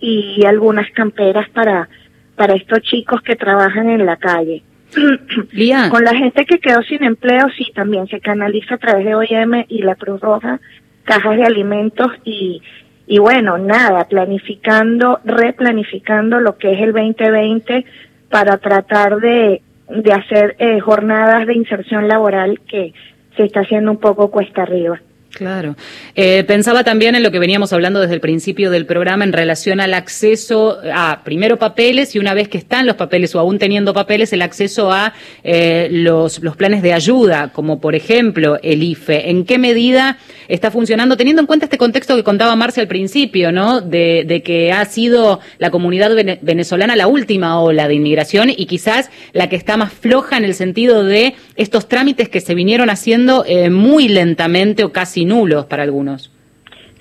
[0.00, 1.88] y algunas camperas para,
[2.34, 4.64] para estos chicos que trabajan en la calle.
[5.90, 9.66] Con la gente que quedó sin empleo, sí, también se canaliza a través de OIM
[9.68, 10.58] y la Cruz Roja,
[11.04, 12.60] cajas de alimentos y,
[13.06, 17.84] y bueno, nada, planificando, replanificando lo que es el 2020
[18.30, 22.92] para tratar de de hacer eh, jornadas de inserción laboral que
[23.36, 25.00] se está haciendo un poco cuesta arriba.
[25.34, 25.74] Claro.
[26.14, 29.80] Eh, pensaba también en lo que veníamos hablando desde el principio del programa en relación
[29.80, 33.92] al acceso a, primero, papeles y una vez que están los papeles o aún teniendo
[33.92, 35.12] papeles, el acceso a
[35.42, 39.30] eh, los, los planes de ayuda, como por ejemplo el IFE.
[39.30, 43.50] ¿En qué medida está funcionando, teniendo en cuenta este contexto que contaba Marcia al principio,
[43.50, 43.80] ¿no?
[43.80, 46.12] De, de que ha sido la comunidad
[46.42, 50.54] venezolana la última ola de inmigración y quizás la que está más floja en el
[50.54, 55.82] sentido de estos trámites que se vinieron haciendo eh, muy lentamente o casi nulos para
[55.82, 56.30] algunos.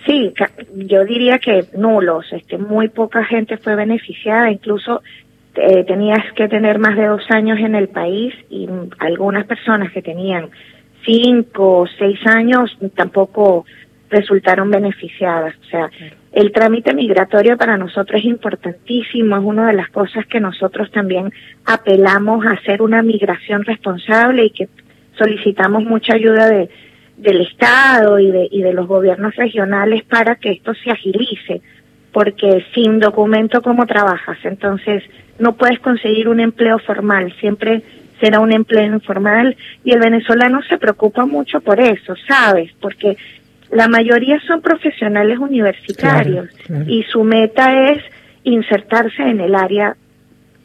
[0.05, 0.33] Sí,
[0.75, 5.01] yo diría que nulos, este, muy poca gente fue beneficiada, incluso
[5.55, 8.67] eh, tenías que tener más de dos años en el país y
[8.99, 10.49] algunas personas que tenían
[11.05, 13.65] cinco o seis años tampoco
[14.09, 15.55] resultaron beneficiadas.
[15.61, 15.89] O sea,
[16.33, 21.31] el trámite migratorio para nosotros es importantísimo, es una de las cosas que nosotros también
[21.65, 24.67] apelamos a hacer una migración responsable y que
[25.17, 26.69] solicitamos mucha ayuda de,
[27.17, 31.61] del Estado y de, y de los gobiernos regionales para que esto se agilice,
[32.11, 34.37] porque sin documento, ¿cómo trabajas?
[34.43, 35.03] Entonces,
[35.39, 37.83] no puedes conseguir un empleo formal, siempre
[38.19, 42.71] será un empleo informal y el venezolano se preocupa mucho por eso, ¿sabes?
[42.79, 43.17] Porque
[43.69, 46.47] la mayoría son profesionales universitarios
[46.87, 48.03] y su meta es
[48.43, 49.95] insertarse en el área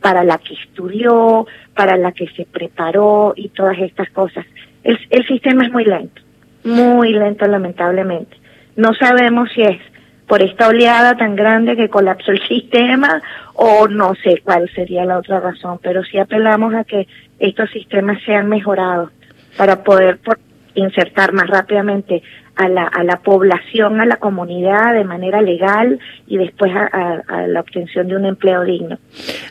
[0.01, 4.46] para la que estudió, para la que se preparó y todas estas cosas.
[4.84, 6.22] El, el sistema es muy lento
[6.68, 8.36] muy lento lamentablemente.
[8.76, 9.78] No sabemos si es
[10.26, 13.22] por esta oleada tan grande que colapsó el sistema
[13.54, 17.08] o no sé cuál sería la otra razón, pero sí apelamos a que
[17.38, 19.10] estos sistemas sean mejorados
[19.56, 20.20] para poder
[20.74, 22.22] insertar más rápidamente
[22.54, 27.60] a la, a la población, a la comunidad de manera legal y después a, la
[27.60, 28.98] obtención de un empleo digno.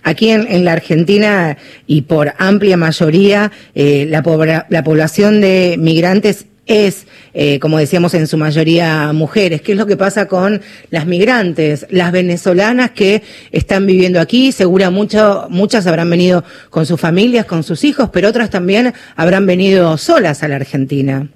[0.03, 1.57] Aquí en, la Argentina
[1.87, 7.06] y por amplia mayoría, eh, la, la población de migrantes es,
[7.39, 9.61] eh, como decíamos, en su mayoría mujeres.
[9.61, 10.59] ¿Qué es lo que pasa con
[10.89, 13.21] las migrantes, las venezolanas que
[13.51, 14.51] están viviendo aquí?
[14.51, 19.45] Segura mucho, muchas habrán venido con sus familias, con sus hijos, pero otras también habrán
[19.45, 21.27] venido solas a la Argentina.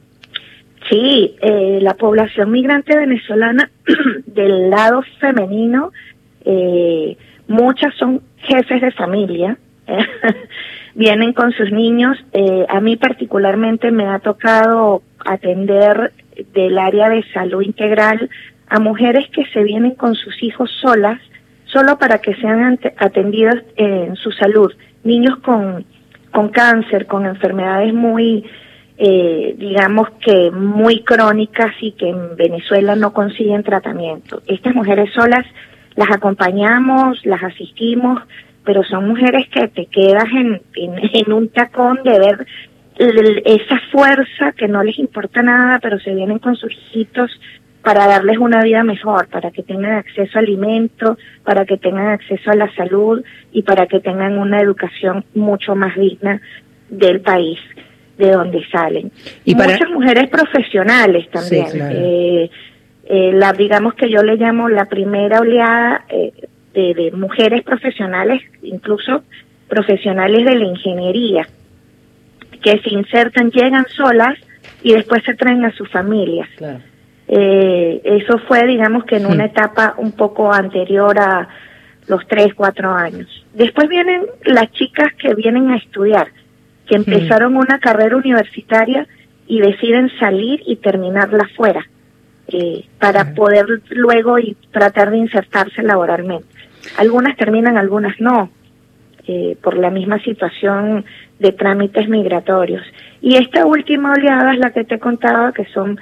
[0.90, 3.70] Sí, eh, la población migrante venezolana
[4.26, 5.92] del lado femenino,
[6.44, 7.16] eh,
[7.48, 9.56] muchas son jefes de familia.
[10.96, 12.18] vienen con sus niños.
[12.34, 16.14] Eh, a mí particularmente me ha tocado atender
[16.54, 18.30] del área de salud integral
[18.68, 21.20] a mujeres que se vienen con sus hijos solas,
[21.66, 24.72] solo para que sean atendidas en su salud.
[25.04, 25.86] Niños con,
[26.32, 28.46] con cáncer, con enfermedades muy,
[28.98, 34.42] eh, digamos que muy crónicas y que en Venezuela no consiguen tratamiento.
[34.48, 35.46] Estas mujeres solas
[35.96, 38.22] las acompañamos, las asistimos,
[38.64, 42.48] pero son mujeres que te quedas en, en, un tacón de ver
[42.98, 47.32] esa fuerza que no les importa nada, pero se vienen con sus hijitos
[47.82, 52.52] para darles una vida mejor, para que tengan acceso a alimento, para que tengan acceso
[52.52, 56.40] a la salud y para que tengan una educación mucho más digna
[56.90, 57.60] del país
[58.18, 59.12] de donde salen.
[59.46, 61.68] Y Muchas mujeres profesionales también.
[61.74, 62.50] eh,
[63.06, 66.32] eh, la digamos que yo le llamo la primera oleada eh,
[66.74, 69.24] de, mujeres profesionales, incluso
[69.68, 71.48] profesionales de la ingeniería,
[72.62, 74.38] que se insertan, llegan solas
[74.84, 76.50] y después se traen a sus familias.
[77.28, 81.48] Eh, eso fue, digamos que en una etapa un poco anterior a
[82.08, 83.28] los tres, cuatro años.
[83.54, 86.28] Después vienen las chicas que vienen a estudiar,
[86.88, 89.08] que empezaron una carrera universitaria
[89.48, 91.86] y deciden salir y terminarla fuera,
[92.48, 96.51] eh, para poder luego y tratar de insertarse laboralmente.
[96.98, 98.50] Algunas terminan, algunas no,
[99.28, 101.06] eh, por la misma situación
[101.40, 102.84] de trámites migratorios.
[103.22, 106.00] Y esta última oleada es la que te contaba, que son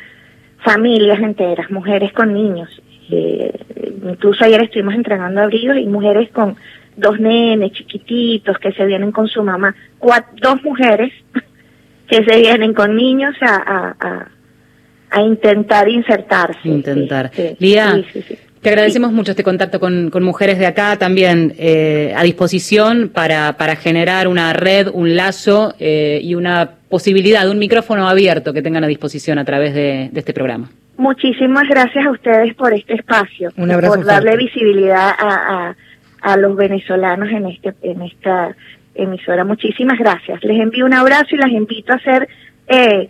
[0.64, 2.70] familias enteras, mujeres con niños.
[3.12, 3.52] Eh,
[4.04, 6.56] incluso ayer estuvimos entregando abrigos y mujeres con
[6.96, 9.76] dos nenes chiquititos que se vienen con su mamá,
[10.42, 11.12] dos mujeres
[12.08, 14.28] que se vienen con niños a, a,
[15.10, 16.68] a, intentar insertarse.
[16.68, 17.32] Intentar.
[17.60, 18.04] Lía,
[18.62, 23.54] te agradecemos mucho este contacto con, con mujeres de acá, también eh, a disposición para,
[23.54, 28.84] para generar una red, un lazo eh, y una posibilidad, un micrófono abierto que tengan
[28.84, 30.70] a disposición a través de, de este programa.
[30.98, 35.76] Muchísimas gracias a ustedes por este espacio, un abrazo por darle visibilidad a,
[36.22, 38.54] a, a, los venezolanos en este en esta
[38.96, 39.46] emisora.
[39.46, 40.44] Muchísimas gracias.
[40.44, 42.28] Les envío un abrazo y las invito a hacer
[42.68, 43.10] eh,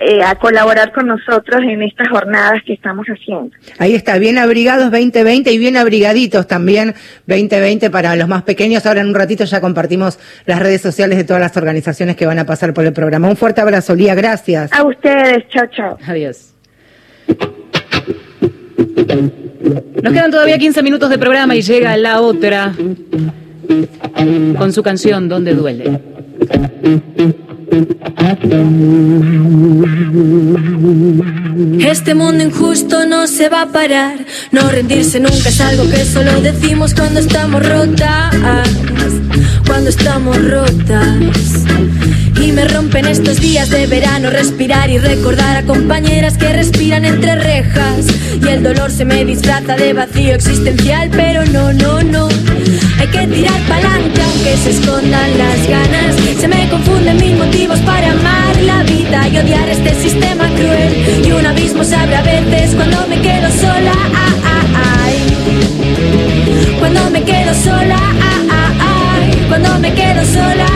[0.00, 3.50] eh, a colaborar con nosotros en estas jornadas que estamos haciendo.
[3.78, 6.94] Ahí está, bien abrigados 2020 y bien abrigaditos también
[7.26, 8.86] 2020 para los más pequeños.
[8.86, 12.38] Ahora en un ratito ya compartimos las redes sociales de todas las organizaciones que van
[12.38, 13.28] a pasar por el programa.
[13.28, 14.72] Un fuerte abrazo, Lía, gracias.
[14.72, 15.98] A ustedes, chao, chao.
[16.06, 16.54] Adiós.
[20.00, 22.72] Nos quedan todavía 15 minutos de programa y llega la otra
[24.56, 26.00] con su canción Donde duele.
[31.80, 34.18] Este mundo injusto no se va a parar.
[34.52, 38.34] No rendirse nunca es algo que solo decimos cuando estamos rotas.
[39.66, 41.64] Cuando estamos rotas.
[42.40, 47.34] Y me rompen estos días de verano respirar y recordar a compañeras que respiran entre
[47.34, 48.06] rejas.
[48.40, 52.28] Y el dolor se me disfraza de vacío existencial, pero no, no, no.
[52.98, 56.16] Hay que tirar palanca aunque se escondan las ganas.
[56.40, 61.26] Se me confunden mil motivos para amar la vida y odiar este sistema cruel.
[61.26, 63.92] Y un abismo se abre a veces cuando me quedo sola.
[64.14, 65.16] Ah, ah, ay.
[66.78, 67.98] Cuando me quedo sola.
[67.98, 68.47] Ah.
[69.48, 70.66] Cuando me quedo sola.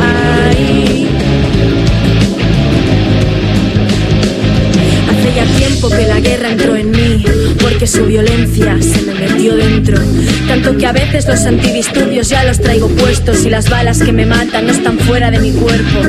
[0.00, 1.08] Ay.
[5.10, 7.24] Hace ya tiempo que la guerra entró en mí,
[7.60, 9.98] porque su violencia se me metió dentro.
[10.46, 14.26] Tanto que a veces los antidisturbios ya los traigo puestos y las balas que me
[14.26, 16.00] matan no están fuera de mi cuerpo.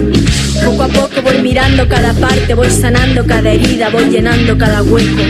[0.64, 5.24] Poco a poco voy mirando cada parte, voy sanando cada herida, voy llenando cada hueco.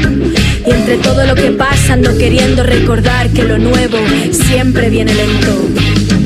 [0.67, 3.97] Y entre todo lo que pasa ando queriendo recordar que lo nuevo
[4.31, 6.18] siempre viene lento.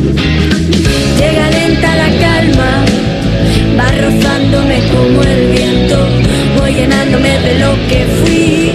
[1.24, 2.72] Llega lenta la calma,
[3.80, 5.98] va rozándome como el viento.
[6.60, 8.74] Voy llenándome de lo que fui,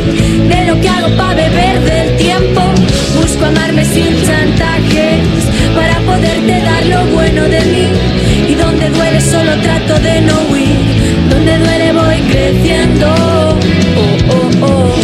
[0.48, 2.62] de lo que hago para beber del tiempo.
[3.20, 5.20] Busco amarme sin chantajes
[5.76, 7.86] para poderte dar lo bueno de mí.
[8.48, 10.80] Y donde duele solo trato de no huir,
[11.28, 13.08] donde duele voy creciendo.
[14.02, 14.94] Oh, oh, oh.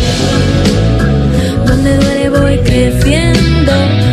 [1.67, 4.04] Donde duele voy creciendo.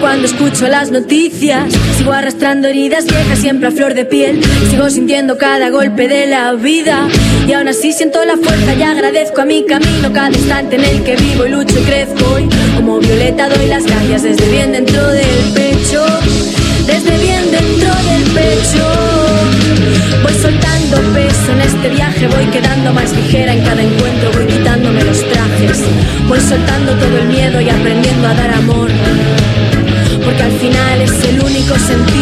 [0.00, 1.72] Cuando escucho las noticias.
[1.96, 4.40] Sigo arrastrando heridas viejas siempre a flor de piel.
[4.70, 7.08] Sigo sintiendo cada golpe de la vida.
[7.46, 11.02] Y aún así siento la fuerza y agradezco a mi camino cada instante en el
[11.02, 12.38] que vivo y lucho y crezco.
[12.38, 16.04] Y como violeta doy las gracias desde bien dentro del pecho.
[16.86, 18.84] Desde bien dentro del pecho.
[20.22, 25.04] Voy soltando peso en este viaje, voy quedando más ligera en cada encuentro, voy quitándome
[25.04, 25.82] los trajes.
[26.28, 28.90] Voy soltando todo el miedo y aprendiendo a dar amor.
[31.74, 32.13] El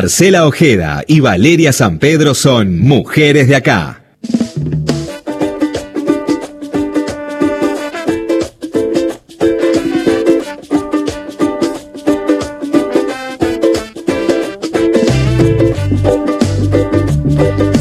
[0.00, 4.00] Marcela Ojeda y Valeria San Pedro son mujeres de acá.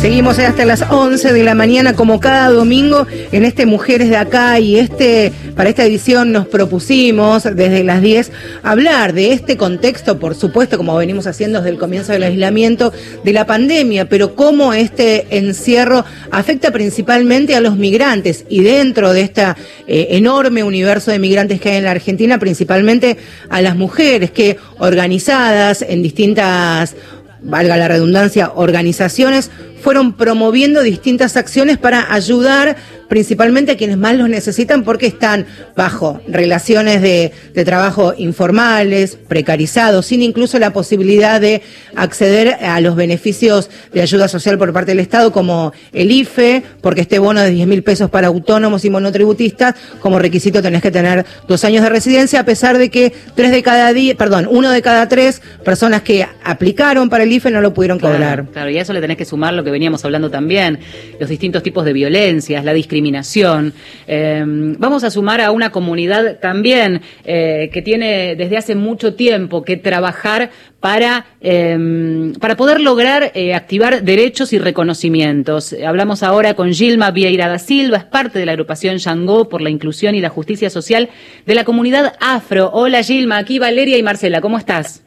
[0.01, 4.59] Seguimos hasta las 11 de la mañana como cada domingo en este Mujeres de acá
[4.59, 8.31] y este para esta edición nos propusimos desde las 10
[8.61, 12.93] hablar de este contexto, por supuesto, como venimos haciendo desde el comienzo del aislamiento
[13.23, 18.45] de la pandemia, pero cómo este encierro afecta principalmente a los migrantes.
[18.49, 19.43] Y dentro de este
[19.87, 23.17] enorme universo de migrantes que hay en la Argentina, principalmente
[23.49, 26.95] a las mujeres que organizadas en distintas
[27.41, 29.49] valga la redundancia, organizaciones
[29.81, 36.21] fueron promoviendo distintas acciones para ayudar principalmente a quienes más los necesitan porque están bajo
[36.27, 41.61] relaciones de, de, trabajo informales, precarizados, sin incluso la posibilidad de
[41.95, 47.01] acceder a los beneficios de ayuda social por parte del Estado, como el IFE, porque
[47.01, 51.25] este bono de 10 mil pesos para autónomos y monotributistas, como requisito tenés que tener
[51.47, 54.81] dos años de residencia, a pesar de que tres de cada día, perdón, uno de
[54.81, 58.45] cada tres personas que aplicaron para el IFE no lo pudieron claro, cobrar.
[58.51, 60.79] Claro, y a eso le tenés que sumar lo que veníamos hablando también,
[61.19, 63.73] los distintos tipos de violencias, la discriminación.
[64.07, 69.63] Eh, vamos a sumar a una comunidad también eh, que tiene desde hace mucho tiempo
[69.63, 70.49] que trabajar
[70.79, 75.75] para, eh, para poder lograr eh, activar derechos y reconocimientos.
[75.85, 79.69] Hablamos ahora con Gilma Vieira da Silva, es parte de la agrupación Yangó por la
[79.69, 81.09] inclusión y la justicia social
[81.45, 82.69] de la comunidad afro.
[82.73, 85.03] Hola Gilma, aquí Valeria y Marcela, ¿cómo estás?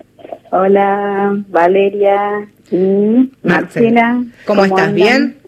[0.53, 4.23] Hola Valeria y Marcela.
[4.47, 4.89] ¿Cómo, estás?
[4.89, 4.95] andan?
[4.95, 5.41] ¿Bien?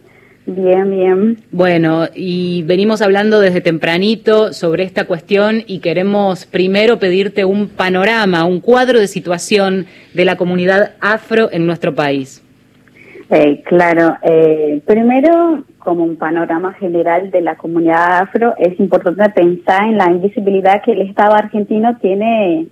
[0.45, 1.37] Bien, bien.
[1.51, 8.43] Bueno, y venimos hablando desde tempranito sobre esta cuestión y queremos primero pedirte un panorama,
[8.43, 12.43] un cuadro de situación de la comunidad afro en nuestro país.
[13.29, 19.85] Eh, claro, eh, primero, como un panorama general de la comunidad afro, es importante pensar
[19.85, 22.67] en la invisibilidad que el Estado argentino tiene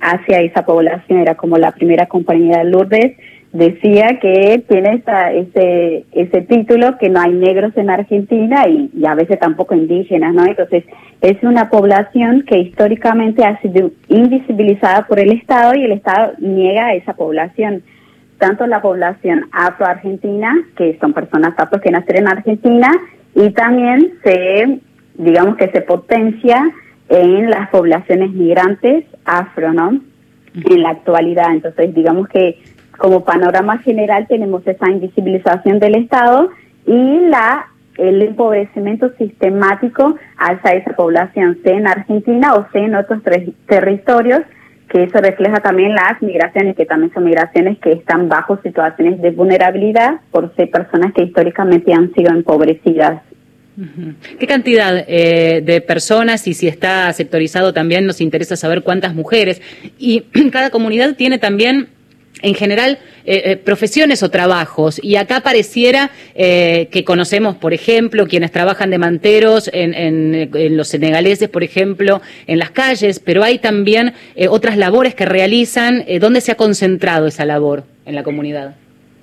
[0.00, 1.20] hacia esa población.
[1.20, 3.16] Era como la primera compañía de Lourdes
[3.52, 9.06] decía que tiene esa, ese, ese título que no hay negros en Argentina y, y,
[9.06, 10.44] a veces tampoco indígenas, ¿no?
[10.46, 10.84] Entonces,
[11.20, 16.86] es una población que históricamente ha sido invisibilizada por el Estado y el Estado niega
[16.86, 17.82] a esa población.
[18.38, 22.90] Tanto la población afro-argentina, que son personas afro que nacieron en Argentina,
[23.34, 24.80] y también se,
[25.14, 26.72] digamos que se potencia
[27.08, 30.00] en las poblaciones migrantes afro, ¿no?
[30.54, 31.52] En la actualidad.
[31.52, 32.58] Entonces, digamos que
[33.02, 36.50] como panorama general tenemos esa invisibilización del Estado
[36.86, 37.66] y la
[37.98, 43.20] el empobrecimiento sistemático hacia esa población, sea en Argentina o sea en otros
[43.66, 44.42] territorios,
[44.88, 49.32] que eso refleja también las migraciones, que también son migraciones que están bajo situaciones de
[49.32, 53.20] vulnerabilidad por ser personas que históricamente han sido empobrecidas.
[54.38, 59.60] ¿Qué cantidad eh, de personas y si está sectorizado también nos interesa saber cuántas mujeres?
[59.98, 60.20] Y
[60.52, 61.88] cada comunidad tiene también
[62.40, 68.26] en general eh, eh, profesiones o trabajos y acá pareciera eh, que conocemos por ejemplo
[68.26, 73.42] quienes trabajan de manteros en, en, en, los senegaleses por ejemplo en las calles pero
[73.42, 78.22] hay también eh, otras labores que realizan ¿dónde se ha concentrado esa labor en la
[78.22, 78.74] comunidad?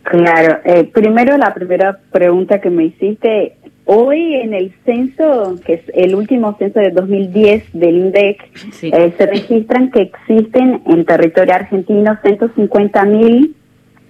[0.03, 0.59] Claro,
[0.93, 3.57] primero la primera pregunta que me hiciste
[3.91, 8.91] Hoy en el censo, que es el último censo de 2010 del INDEC, sí.
[8.93, 13.55] eh, se registran que existen en territorio argentino 150 mil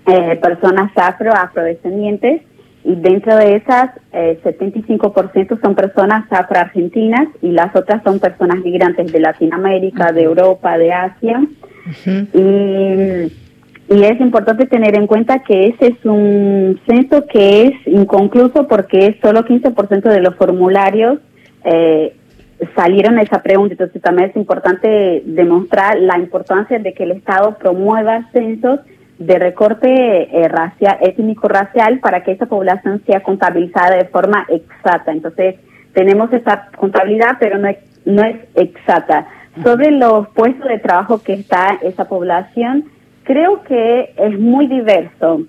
[0.05, 2.41] eh, personas afro, afrodescendientes,
[2.84, 9.09] y dentro de esas, eh, 75% son personas afroargentinas y las otras son personas migrantes
[9.13, 11.39] de Latinoamérica, de Europa, de Asia.
[11.39, 12.27] Uh -huh.
[12.34, 13.48] Y
[13.89, 19.17] y es importante tener en cuenta que ese es un censo que es inconcluso porque
[19.21, 21.17] solo 15% de los formularios
[21.63, 22.15] eh,
[22.75, 23.73] salieron a esa pregunta.
[23.73, 28.79] Entonces también es importante demostrar la importancia de que el Estado promueva censos
[29.17, 35.11] de recorte eh, racial, étnico-racial para que esa población sea contabilizada de forma exacta.
[35.11, 35.55] Entonces
[35.93, 37.69] tenemos esa contabilidad, pero no
[38.05, 39.27] no es exacta.
[39.63, 42.85] Sobre los puestos de trabajo que está esa población,
[43.30, 45.43] creo que es muy diverso.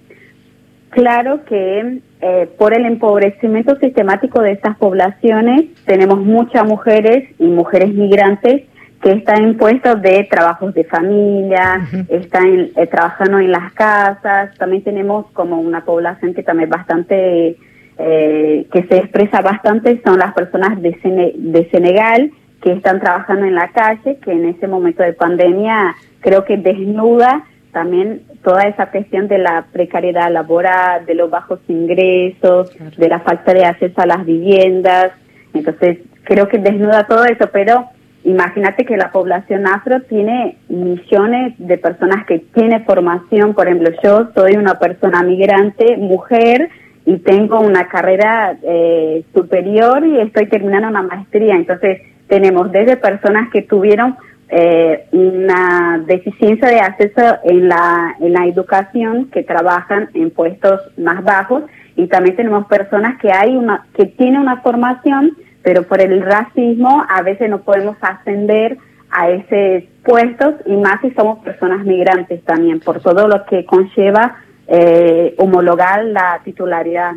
[0.90, 7.94] Claro que eh, por el empobrecimiento sistemático de estas poblaciones tenemos muchas mujeres y mujeres
[7.94, 8.64] migrantes
[9.00, 12.06] que están en puestos de trabajos de familia, uh -huh.
[12.10, 14.54] están eh, trabajando en las casas.
[14.58, 17.56] También tenemos como una población que también bastante,
[17.96, 23.46] eh, que se expresa bastante, son las personas de, Sene de Senegal que están trabajando
[23.46, 28.90] en la calle, que en ese momento de pandemia creo que desnuda también toda esa
[28.90, 32.92] cuestión de la precariedad laboral, de los bajos ingresos, claro.
[32.96, 35.12] de la falta de acceso a las viviendas.
[35.54, 37.86] Entonces, creo que desnuda todo eso, pero
[38.24, 43.54] imagínate que la población afro tiene millones de personas que tienen formación.
[43.54, 46.70] Por ejemplo, yo soy una persona migrante, mujer,
[47.06, 51.56] y tengo una carrera eh, superior y estoy terminando una maestría.
[51.56, 54.16] Entonces, tenemos desde personas que tuvieron
[54.50, 61.22] eh, una deficiencia de acceso en la, en la educación, que trabajan en puestos más
[61.24, 61.64] bajos,
[61.96, 67.04] y también tenemos personas que hay una, que tienen una formación, pero por el racismo
[67.08, 68.78] a veces no podemos ascender
[69.10, 74.36] a esos puestos y más si somos personas migrantes también, por todo lo que conlleva
[74.66, 77.12] eh, homologar la titularidad.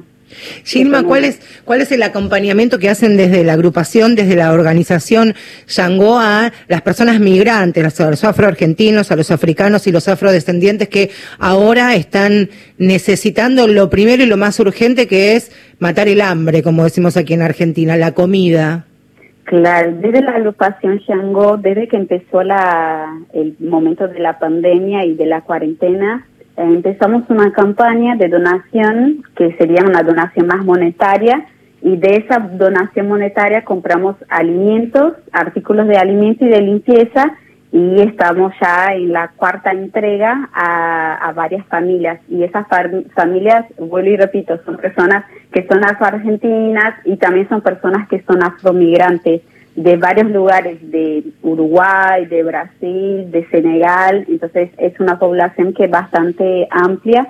[0.64, 5.36] Gilma, ¿cuál es, ¿cuál es el acompañamiento que hacen desde la agrupación, desde la organización
[5.68, 11.12] Yango a las personas migrantes, a los afroargentinos, a los africanos y los afrodescendientes que
[11.40, 16.84] ahora están necesitando lo primero y lo más urgente que es matar el hambre, como
[16.84, 18.86] decimos aquí en Argentina, la comida?
[19.46, 25.16] Claro, desde la agrupación Shango, desde que empezó la, el momento de la pandemia y
[25.16, 26.26] de la cuarentena,
[26.58, 31.46] empezamos una campaña de donación que sería una donación más monetaria
[31.82, 37.34] y de esa donación monetaria compramos alimentos, artículos de alimento y de limpieza
[37.74, 42.20] y estamos ya en la cuarta entrega a, varias familias.
[42.30, 42.68] Y esas
[43.16, 48.44] familias, vuelvo y repito, son personas que son afro-argentinas y también son personas que son
[48.44, 49.42] afromigrantes
[49.76, 55.92] de varios lugares, de Uruguay, de Brasil, de Senegal, entonces es una población que es
[55.92, 57.28] bastante amplia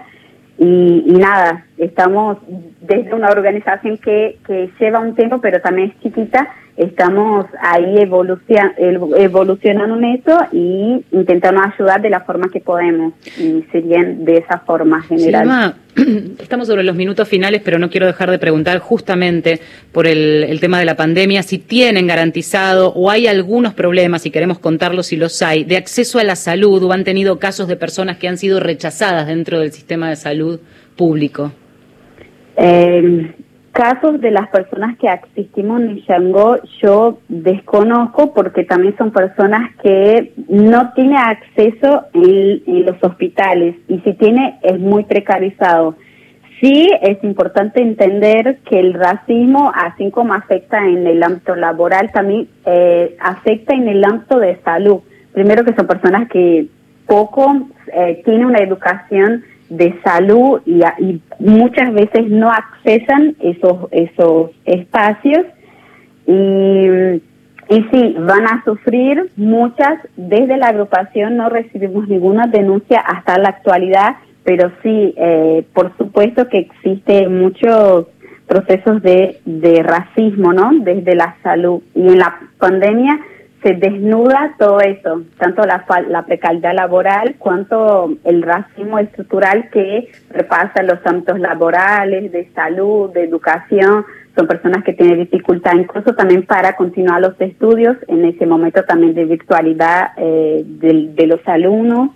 [0.57, 2.37] y, y nada, estamos
[2.81, 9.97] desde una organización que, que lleva un tiempo pero también es chiquita, estamos ahí evolucionando
[9.97, 15.01] en eso y intentando ayudar de la forma que podemos y serían de esa forma
[15.03, 15.75] general.
[16.39, 19.59] estamos sobre los minutos finales, pero no quiero dejar de preguntar justamente
[19.91, 24.31] por el, el, tema de la pandemia si tienen garantizado o hay algunos problemas, si
[24.31, 27.75] queremos contarlos si los hay, de acceso a la salud o han tenido casos de
[27.75, 30.59] personas que han sido rechazadas dentro del sistema de salud
[30.95, 31.51] público.
[32.55, 33.33] Eh,
[33.73, 40.31] casos de las personas que asistimos en Shango yo desconozco porque también son personas que
[40.47, 45.95] no tienen acceso en, los hospitales y si tiene es muy precarizado.
[46.61, 52.47] Sí es importante entender que el racismo, así como afecta en el ámbito laboral, también
[52.65, 55.01] eh, afecta en el ámbito de salud.
[55.33, 56.67] Primero que son personas que
[57.07, 59.43] poco eh, tienen una educación
[59.77, 65.45] de salud y, muchas veces no accesan esos, esos espacios
[66.27, 67.21] y,
[67.69, 73.49] y sí, van a sufrir muchas, desde la agrupación no recibimos ninguna denuncia hasta la
[73.49, 78.07] actualidad, pero sí, eh, por supuesto que existe muchos
[78.47, 80.71] procesos de, de racismo, ¿no?
[80.81, 81.81] Desde la salud.
[81.95, 83.19] Y en la pandemia
[83.63, 90.83] se desnuda todo eso, tanto la, la precariedad laboral cuanto el racismo estructural que repasa
[90.83, 94.05] los ámbitos laborales, de salud, de educación.
[94.35, 99.13] Son personas que tienen dificultad incluso también para continuar los estudios en ese momento también
[99.13, 102.09] de virtualidad eh, de los alumnos.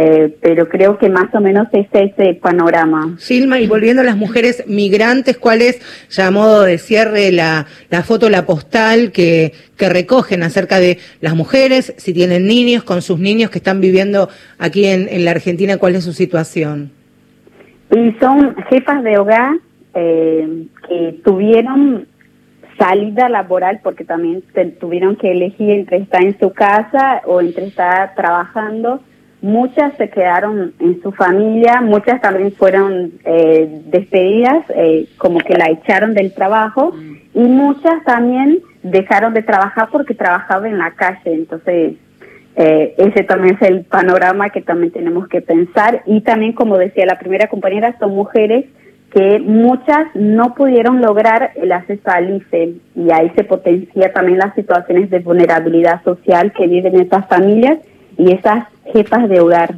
[0.00, 3.16] Eh, pero creo que más o menos es ese panorama.
[3.18, 7.66] Silma, y volviendo a las mujeres migrantes, ¿cuál es, ya a modo de cierre, la,
[7.90, 13.02] la foto, la postal que, que recogen acerca de las mujeres, si tienen niños, con
[13.02, 14.28] sus niños que están viviendo
[14.60, 16.92] aquí en, en la Argentina, cuál es su situación?
[17.90, 19.56] Y son jefas de hogar
[19.94, 22.06] eh, que tuvieron
[22.78, 24.44] salida laboral porque también
[24.78, 29.00] tuvieron que elegir entre estar en su casa o entre estar trabajando
[29.40, 35.70] Muchas se quedaron en su familia, muchas también fueron eh, despedidas, eh, como que la
[35.70, 36.92] echaron del trabajo,
[37.34, 41.34] y muchas también dejaron de trabajar porque trabajaba en la calle.
[41.34, 41.94] Entonces,
[42.56, 46.02] eh, ese también es el panorama que también tenemos que pensar.
[46.06, 48.64] Y también, como decía la primera compañera, son mujeres
[49.12, 54.54] que muchas no pudieron lograr el acceso al IFE y ahí se potencia también las
[54.54, 57.78] situaciones de vulnerabilidad social que viven estas familias
[58.18, 59.76] y esas jefas de hogar.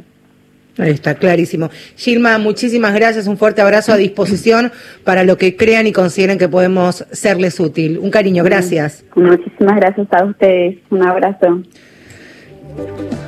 [0.77, 1.69] Ahí está, clarísimo.
[1.95, 4.71] Gilma, muchísimas gracias, un fuerte abrazo a disposición
[5.03, 7.99] para lo que crean y consideren que podemos serles útil.
[7.99, 9.03] Un cariño, gracias.
[9.15, 11.61] Muchísimas gracias a ustedes, un abrazo.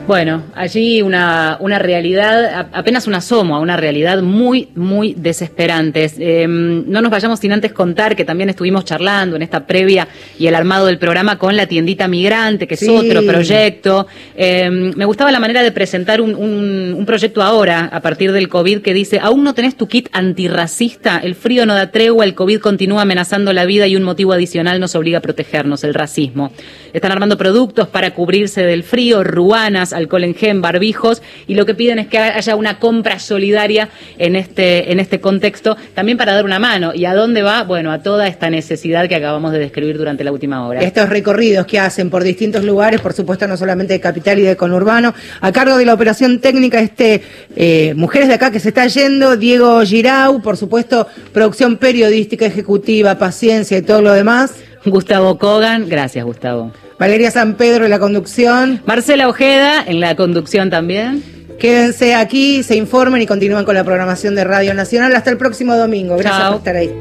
[0.05, 6.11] Bueno, allí una, una realidad, apenas un asomo a una realidad muy, muy desesperante.
[6.17, 10.47] Em, no nos vayamos sin antes contar que también estuvimos charlando en esta previa y
[10.47, 14.05] el armado del programa con la tiendita migrante, que es otro proyecto.
[14.35, 18.49] Em, me gustaba la manera de presentar un, un, un, proyecto ahora, a partir del
[18.49, 22.35] COVID, que dice, aún no tenés tu kit antirracista, el frío no da tregua, el
[22.35, 26.51] COVID continúa amenazando la vida y un motivo adicional nos obliga a protegernos, el racismo.
[26.91, 31.73] Están armando productos para cubrirse del frío, ruanas, alcohol en gen, barbijos, y lo que
[31.73, 36.45] piden es que haya una compra solidaria en este, en este contexto, también para dar
[36.45, 36.93] una mano.
[36.93, 37.63] ¿Y a dónde va?
[37.63, 40.81] Bueno, a toda esta necesidad que acabamos de describir durante la última hora.
[40.81, 44.55] Estos recorridos que hacen por distintos lugares, por supuesto no solamente de capital y de
[44.55, 47.21] conurbano, a cargo de la operación técnica este
[47.55, 53.17] eh, Mujeres de acá que se está yendo, Diego Girau, por supuesto, producción periodística, ejecutiva,
[53.17, 54.55] paciencia y todo lo demás.
[54.85, 56.71] Gustavo Kogan, gracias Gustavo.
[56.99, 58.81] Valeria San Pedro en la conducción.
[58.85, 61.23] Marcela Ojeda en la conducción también.
[61.59, 65.15] Quédense aquí, se informen y continúen con la programación de Radio Nacional.
[65.15, 66.17] Hasta el próximo domingo.
[66.17, 66.91] Gracias por estar ahí.